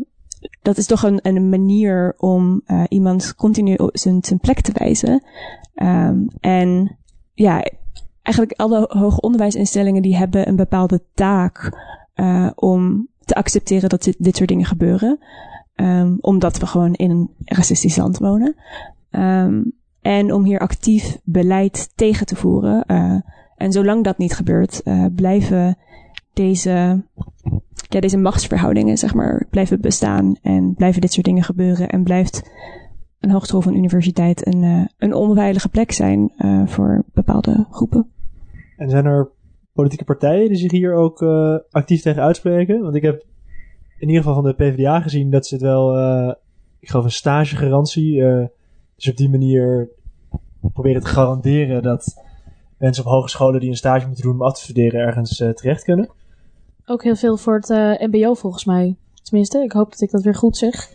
[0.62, 5.24] dat is toch een, een manier om eh, iemand continu zijn, zijn plek te wijzen.
[5.76, 6.98] Ehm, en
[7.34, 7.64] ja,
[8.22, 11.78] eigenlijk alle hoger onderwijsinstellingen die hebben een bepaalde taak
[12.14, 15.20] eh, om te accepteren dat dit, dit soort dingen gebeuren.
[15.76, 18.56] Ehm, omdat we gewoon in een racistisch land wonen.
[19.10, 19.64] Ehm,
[20.02, 22.84] en om hier actief beleid tegen te voeren.
[22.86, 23.16] Eh,
[23.56, 24.82] en zolang dat niet gebeurt,
[25.16, 25.78] blijven
[26.34, 27.04] deze,
[27.90, 30.36] ja, deze machtsverhoudingen, zeg maar, blijven bestaan.
[30.42, 31.90] En blijven dit soort dingen gebeuren.
[31.90, 32.52] En blijft
[33.20, 38.12] een hogeschool of een universiteit een, eh, een onveilige plek zijn eh, voor bepaalde groepen.
[38.78, 39.32] En zijn er
[39.74, 42.82] politieke partijen die zich hier ook eh, actief tegen uitspreken?
[42.82, 43.26] Want ik heb
[43.98, 45.98] in ieder geval van de PvdA gezien dat ze het wel,
[46.80, 48.22] ik geloof een stagegarantie,
[48.96, 49.90] dus op die manier
[50.74, 52.24] proberen te garanderen dat
[52.78, 56.10] mensen op hogescholen die een stage moeten doen om af te studeren ergens terecht kunnen.
[56.90, 58.96] Ook heel veel voor het eh, MBO volgens mij.
[59.24, 60.90] Tenminste, ik hoop dat ik dat weer goed zeg.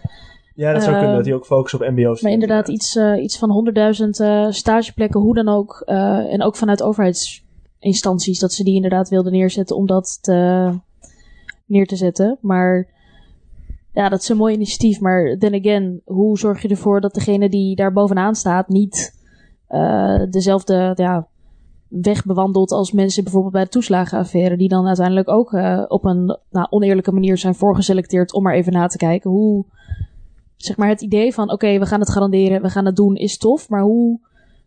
[0.54, 2.20] Ja, dat zou Eh, kunnen, dat die ook focussen op mbo's.
[2.20, 5.82] Maar inderdaad, iets, eh, iets van 100.000 eh, stageplekken, hoe dan ook.
[5.86, 10.70] eh, en ook vanuit overheidsinstanties, dat ze die inderdaad wilden neerzetten om dat te,
[11.66, 12.38] neer te zetten.
[12.40, 12.88] Maar
[13.92, 15.00] ja, dat is een mooi initiatief.
[15.00, 19.22] Maar then again, hoe zorg je ervoor dat degene die daar bovenaan staat niet
[19.68, 21.26] eh, dezelfde ja,
[22.02, 26.38] weg bewandelt als mensen bijvoorbeeld bij de toeslagenaffaire, die dan uiteindelijk ook eh, op een
[26.50, 29.64] nou, oneerlijke manier zijn voorgeselecteerd om maar even na te kijken hoe
[30.56, 33.38] zeg maar het idee van oké, we gaan het garanderen, we gaan het doen, is
[33.38, 33.68] tof.
[33.68, 34.20] Maar hoe.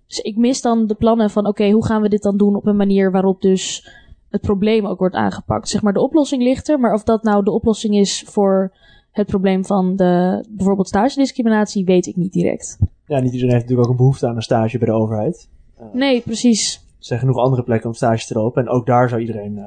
[0.07, 2.65] Dus ik mis dan de plannen van oké, hoe gaan we dit dan doen op
[2.65, 3.89] een manier waarop dus
[4.29, 5.69] het probleem ook wordt aangepakt.
[5.69, 8.73] Zeg maar, de oplossing ligt er, maar of dat nou de oplossing is voor
[9.11, 12.77] het probleem van de bijvoorbeeld stagediscriminatie, weet ik niet direct.
[13.05, 15.49] Ja, niet iedereen heeft natuurlijk ook een behoefte aan een stage bij de overheid.
[15.93, 16.86] Nee, precies.
[17.07, 18.61] Zijn genoeg andere plekken om stage te lopen.
[18.61, 19.65] En ook daar zou iedereen eh,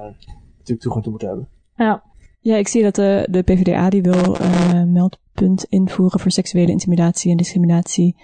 [0.58, 1.48] natuurlijk toegang toe moeten hebben.
[1.76, 2.02] Ja.
[2.42, 7.30] Ja, ik zie dat de, de PvdA die wil eh meldpunt invoeren voor seksuele intimidatie
[7.30, 8.16] en discriminatie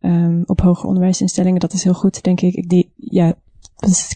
[0.00, 1.60] ehm, op hoger onderwijsinstellingen.
[1.60, 2.54] Dat is heel goed, denk ik.
[2.54, 3.34] ik die, ja,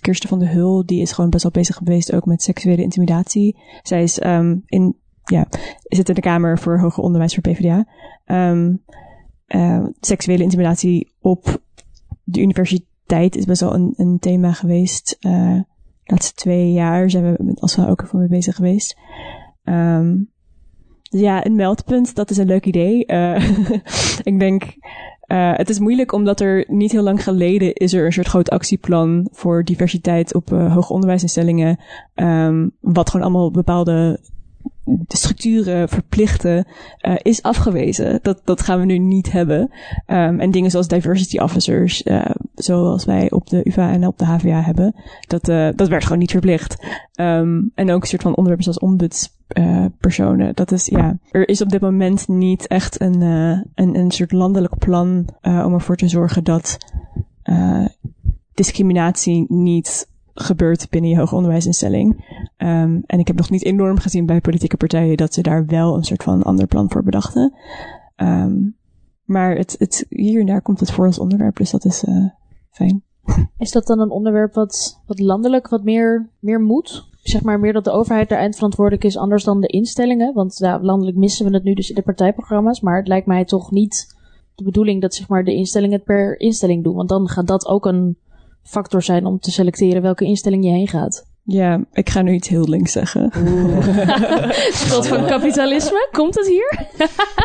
[0.01, 3.57] Kirsten van de Hul, die is gewoon best wel bezig geweest ook met seksuele intimidatie.
[3.83, 5.47] Zij is ehm, in, ja,
[5.83, 7.87] zit in de Kamer voor Hoger Onderwijs voor PvdA.
[8.25, 8.75] Ehm,
[9.47, 11.61] eh, seksuele intimidatie op
[12.25, 15.17] de universiteit is best wel een, een thema geweest.
[15.21, 15.59] eh
[16.07, 18.97] de laatste twee jaar zijn we met ASFA ook ervoor mee bezig geweest.
[19.65, 20.17] Ehm,
[21.11, 23.07] dus ja, een meldpunt, dat is een leuk idee.
[23.07, 23.51] Eh,
[24.31, 24.63] ik denk,
[25.21, 28.51] eh, het is moeilijk omdat er niet heel lang geleden is er een soort groot
[28.51, 31.79] actieplan voor diversiteit op hoger onderwijsinstellingen.
[32.15, 34.21] ehm, wat gewoon allemaal bepaalde
[34.87, 36.67] de structuren verplichten,
[36.99, 38.19] eh, is afgewezen.
[38.23, 39.71] Dat, dat gaan we nu niet hebben.
[40.07, 44.25] Ehm, en dingen zoals diversity officers, eh, zoals wij op de UvA en op de
[44.25, 44.95] HVA hebben,
[45.27, 46.87] dat, eh, dat werd gewoon niet verplicht.
[47.13, 50.55] Ehm, en ook een soort van onderwerpen zoals ombudspersonen.
[50.55, 53.21] dat is, ja, er is op dit moment niet echt een,
[53.75, 56.79] een, een soort landelijk plan om ervoor te zorgen dat
[58.55, 62.25] discriminatie niet gebeurt binnen je hoger onderwijsinstelling.
[62.67, 65.97] Ehm, en ik heb nog niet enorm gezien bij politieke partijen dat ze daar wel
[65.97, 67.55] een soort van ander plan voor bedachten.
[68.17, 68.55] Ehm,
[69.25, 72.25] maar het, het, hier en daar komt het voor als onderwerp, dus dat is eh,
[72.71, 73.03] fijn.
[73.59, 77.09] Is dat dan een onderwerp wat, wat landelijk wat meer, meer moet?
[77.23, 80.35] Zeg maar meer dat de overheid daar eindverantwoordelijk is, anders dan de instellingen.
[80.35, 82.81] Want landelijk missen we het nu dus in de partijprogramma's.
[82.81, 84.17] Maar het lijkt mij toch niet
[84.55, 86.95] de bedoeling dat zeg maar, de instellingen het per instelling doen.
[86.95, 88.19] Want dan gaat dat ook een
[88.63, 91.35] factor zijn om te selecteren welke instelling je heen gaat.
[91.49, 93.31] Ja, ik ga nu iets heel links zeggen.
[94.73, 96.09] Schuld van kapitalisme?
[96.13, 96.87] Komt het hier?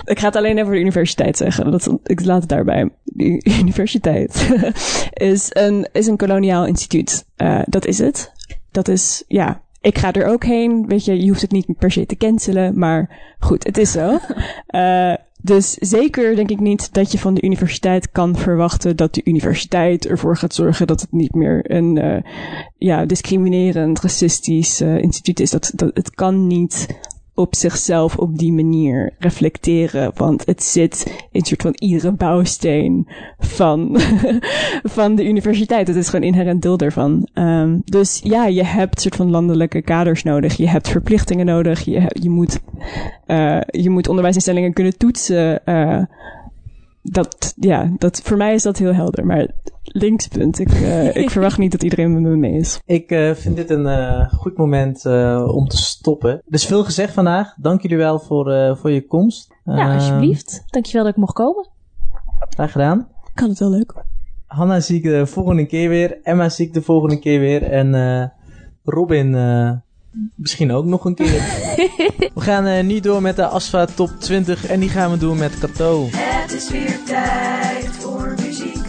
[0.03, 1.71] ik ga het alleen over de universiteit zeggen.
[1.71, 2.89] Dat, ik laat het daarbij.
[3.03, 4.49] De universiteit
[5.13, 7.25] is, een, is een koloniaal instituut.
[7.37, 8.31] Uh, dat is het.
[8.71, 10.87] Dat is, ja, ik ga er ook heen.
[10.87, 12.79] Weet je, je hoeft het niet per se te cancelen.
[12.79, 14.19] Maar goed, het is zo.
[14.69, 19.21] Uh, dus zeker denk ik niet dat je van de universiteit kan verwachten dat de
[19.23, 22.21] universiteit ervoor gaat zorgen dat het niet meer een uh,
[22.77, 25.49] ja, discriminerend, racistisch uh, instituut is.
[25.49, 26.87] Dat, dat, het kan niet
[27.33, 33.07] op zichzelf op die manier reflecteren, want het zit in soort van iedere bouwsteen
[33.39, 33.99] van,
[34.97, 35.87] van de universiteit.
[35.87, 37.27] Het is gewoon inherent deel daarvan.
[37.33, 40.57] Um, dus ja, je hebt soort van landelijke kaders nodig.
[40.57, 41.85] Je hebt verplichtingen nodig.
[41.85, 42.59] Je, je moet,
[43.27, 45.61] uh, je moet onderwijsinstellingen kunnen toetsen.
[45.65, 46.01] Uh,
[47.01, 49.25] dat, ja, dat, voor mij is dat heel helder.
[49.25, 49.51] Maar
[49.83, 52.81] linkspunt, ik, uh, ik verwacht niet dat iedereen met me mee is.
[52.85, 55.05] Ik uh, vind dit een uh, goed moment
[55.45, 56.41] om te stoppen.
[56.45, 57.53] Dus veel gezegd vandaag.
[57.57, 59.53] Dank jullie wel voor, voor je komst.
[59.63, 60.63] Ja, alsjeblieft.
[60.67, 61.69] Dankjewel dat ik mocht komen.
[62.49, 63.07] Graag gedaan.
[63.33, 63.93] Ik had het wel leuk.
[64.45, 66.19] Hanna zie ik de volgende keer weer.
[66.23, 67.63] Emma zie ik de volgende keer weer.
[67.63, 68.31] En
[68.83, 69.33] Robin
[70.35, 71.41] misschien ook nog een keer.
[72.33, 74.65] we gaan nu door met de ASFA Top 20.
[74.65, 76.07] En die gaan we doen met Kato.
[76.11, 78.85] Het is weer tijd voor muziek.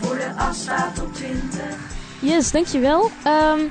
[0.00, 1.86] Voor de ASFA Top 20.
[2.20, 3.10] Yes, dankjewel.
[3.26, 3.70] Um,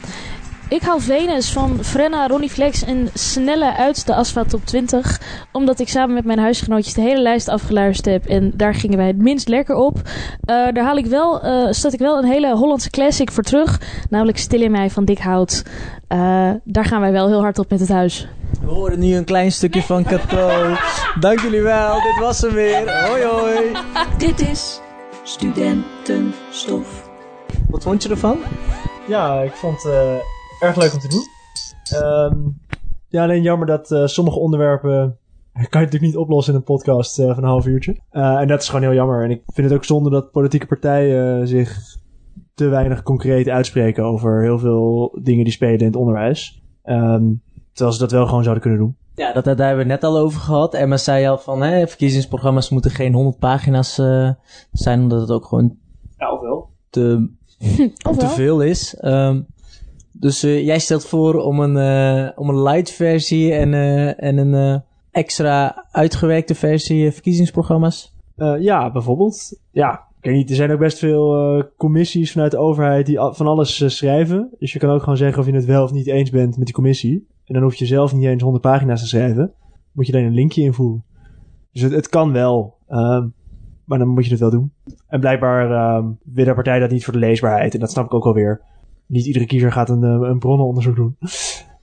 [0.69, 5.21] ik haal Venus van Frenna, Ronnie Flex en Snelle uit de ASFA Top 20.
[5.51, 8.25] Omdat ik samen met mijn huisgenootjes de hele lijst afgeluisterd heb.
[8.25, 9.97] En daar gingen wij het minst lekker op.
[9.97, 10.03] Uh,
[10.45, 13.81] daar haal ik wel, uh, staat ik wel een hele Hollandse classic voor terug.
[14.09, 15.63] Namelijk Stil in mij van Dick Hout.
[16.09, 18.27] Uh, daar gaan wij wel heel hard op met het huis.
[18.61, 20.75] We horen nu een klein stukje van Kato.
[21.19, 23.05] Dank jullie wel, dit was hem weer.
[23.07, 23.71] Hoi hoi.
[24.17, 24.79] Dit is
[25.23, 27.09] Studentenstof.
[27.69, 28.37] Wat vond je ervan?
[29.07, 29.93] Ja, ik vond uh,
[30.65, 31.23] erg leuk om te doen.
[32.01, 32.59] Um,
[33.07, 35.17] ja, alleen jammer dat uh, sommige onderwerpen
[35.53, 37.95] kan je natuurlijk niet oplossen in een podcast uh, van een half uurtje.
[38.09, 39.23] en dat is gewoon heel jammer.
[39.23, 41.97] En ik vind het ook zonde dat politieke partijen zich
[42.53, 46.63] te weinig concreet uitspreken over heel veel dingen die spelen in het onderwijs.
[46.83, 47.33] Ehm,
[47.73, 48.95] terwijl ze dat wel gewoon zouden kunnen doen.
[49.15, 50.73] Ja, dat, daar hebben we het net al over gehad.
[50.73, 54.29] Emma zei al van, hè, verkiezingsprogramma's moeten geen 100 pagina's eh,
[54.71, 55.77] zijn, omdat het ook gewoon
[56.17, 56.69] Ja, of wel?
[56.89, 57.29] te,
[58.09, 58.95] Of te veel is.
[58.95, 59.41] Ehm,
[60.19, 64.37] dus eh, jij stelt voor om een, eh, om een light versie en, eh, en
[64.37, 68.13] een extra uitgewerkte versie verkiezingsprogramma's.
[68.59, 69.59] Ja, bijvoorbeeld.
[69.71, 73.47] Ja, ik weet niet, er zijn ook best veel commissies vanuit de overheid die van
[73.47, 74.49] alles schrijven.
[74.59, 76.65] Dus je kan ook gewoon zeggen of je het wel of niet eens bent met
[76.65, 77.27] die commissie.
[77.45, 79.53] En dan hoef je zelf niet eens 100 pagina's te schrijven.
[79.91, 81.03] Moet je alleen een linkje invoeren.
[81.71, 82.77] Dus het, kan wel.
[82.87, 83.27] ehm,
[83.85, 84.71] maar dan moet je het wel doen.
[85.07, 87.73] En blijkbaar ehm wil de partij dat niet voor de leesbaarheid.
[87.73, 88.61] En dat snap ik ook alweer.
[89.05, 91.15] Niet iedere kiezer gaat een, eh, een bronnenonderzoek doen.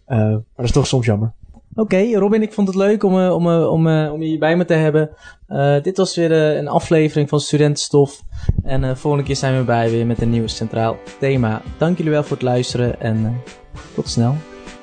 [0.05, 1.33] Eh, maar dat is toch soms jammer.
[1.75, 4.39] Oké, Robin, ik vond het leuk om, eh, om, eh, om, eh, om je hier
[4.39, 5.11] bij me te hebben.
[5.47, 8.23] Eh, dit was weer een aflevering van Studentenstof.
[8.62, 11.62] En eh volgende keer zijn we bij weer met een nieuw centraal thema.
[11.79, 14.35] Dank jullie wel voor het luisteren en eh, tot snel.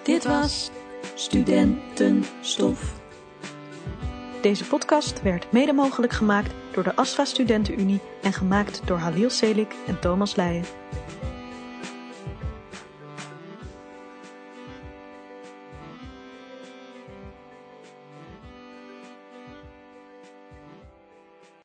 [0.04, 0.72] Dit was
[1.16, 2.98] Studentenstof.
[4.42, 9.76] Deze podcast werd mede mogelijk gemaakt door de ASFA Studentenunie en gemaakt door Halil Selik
[9.88, 10.64] en Thomas Leijen.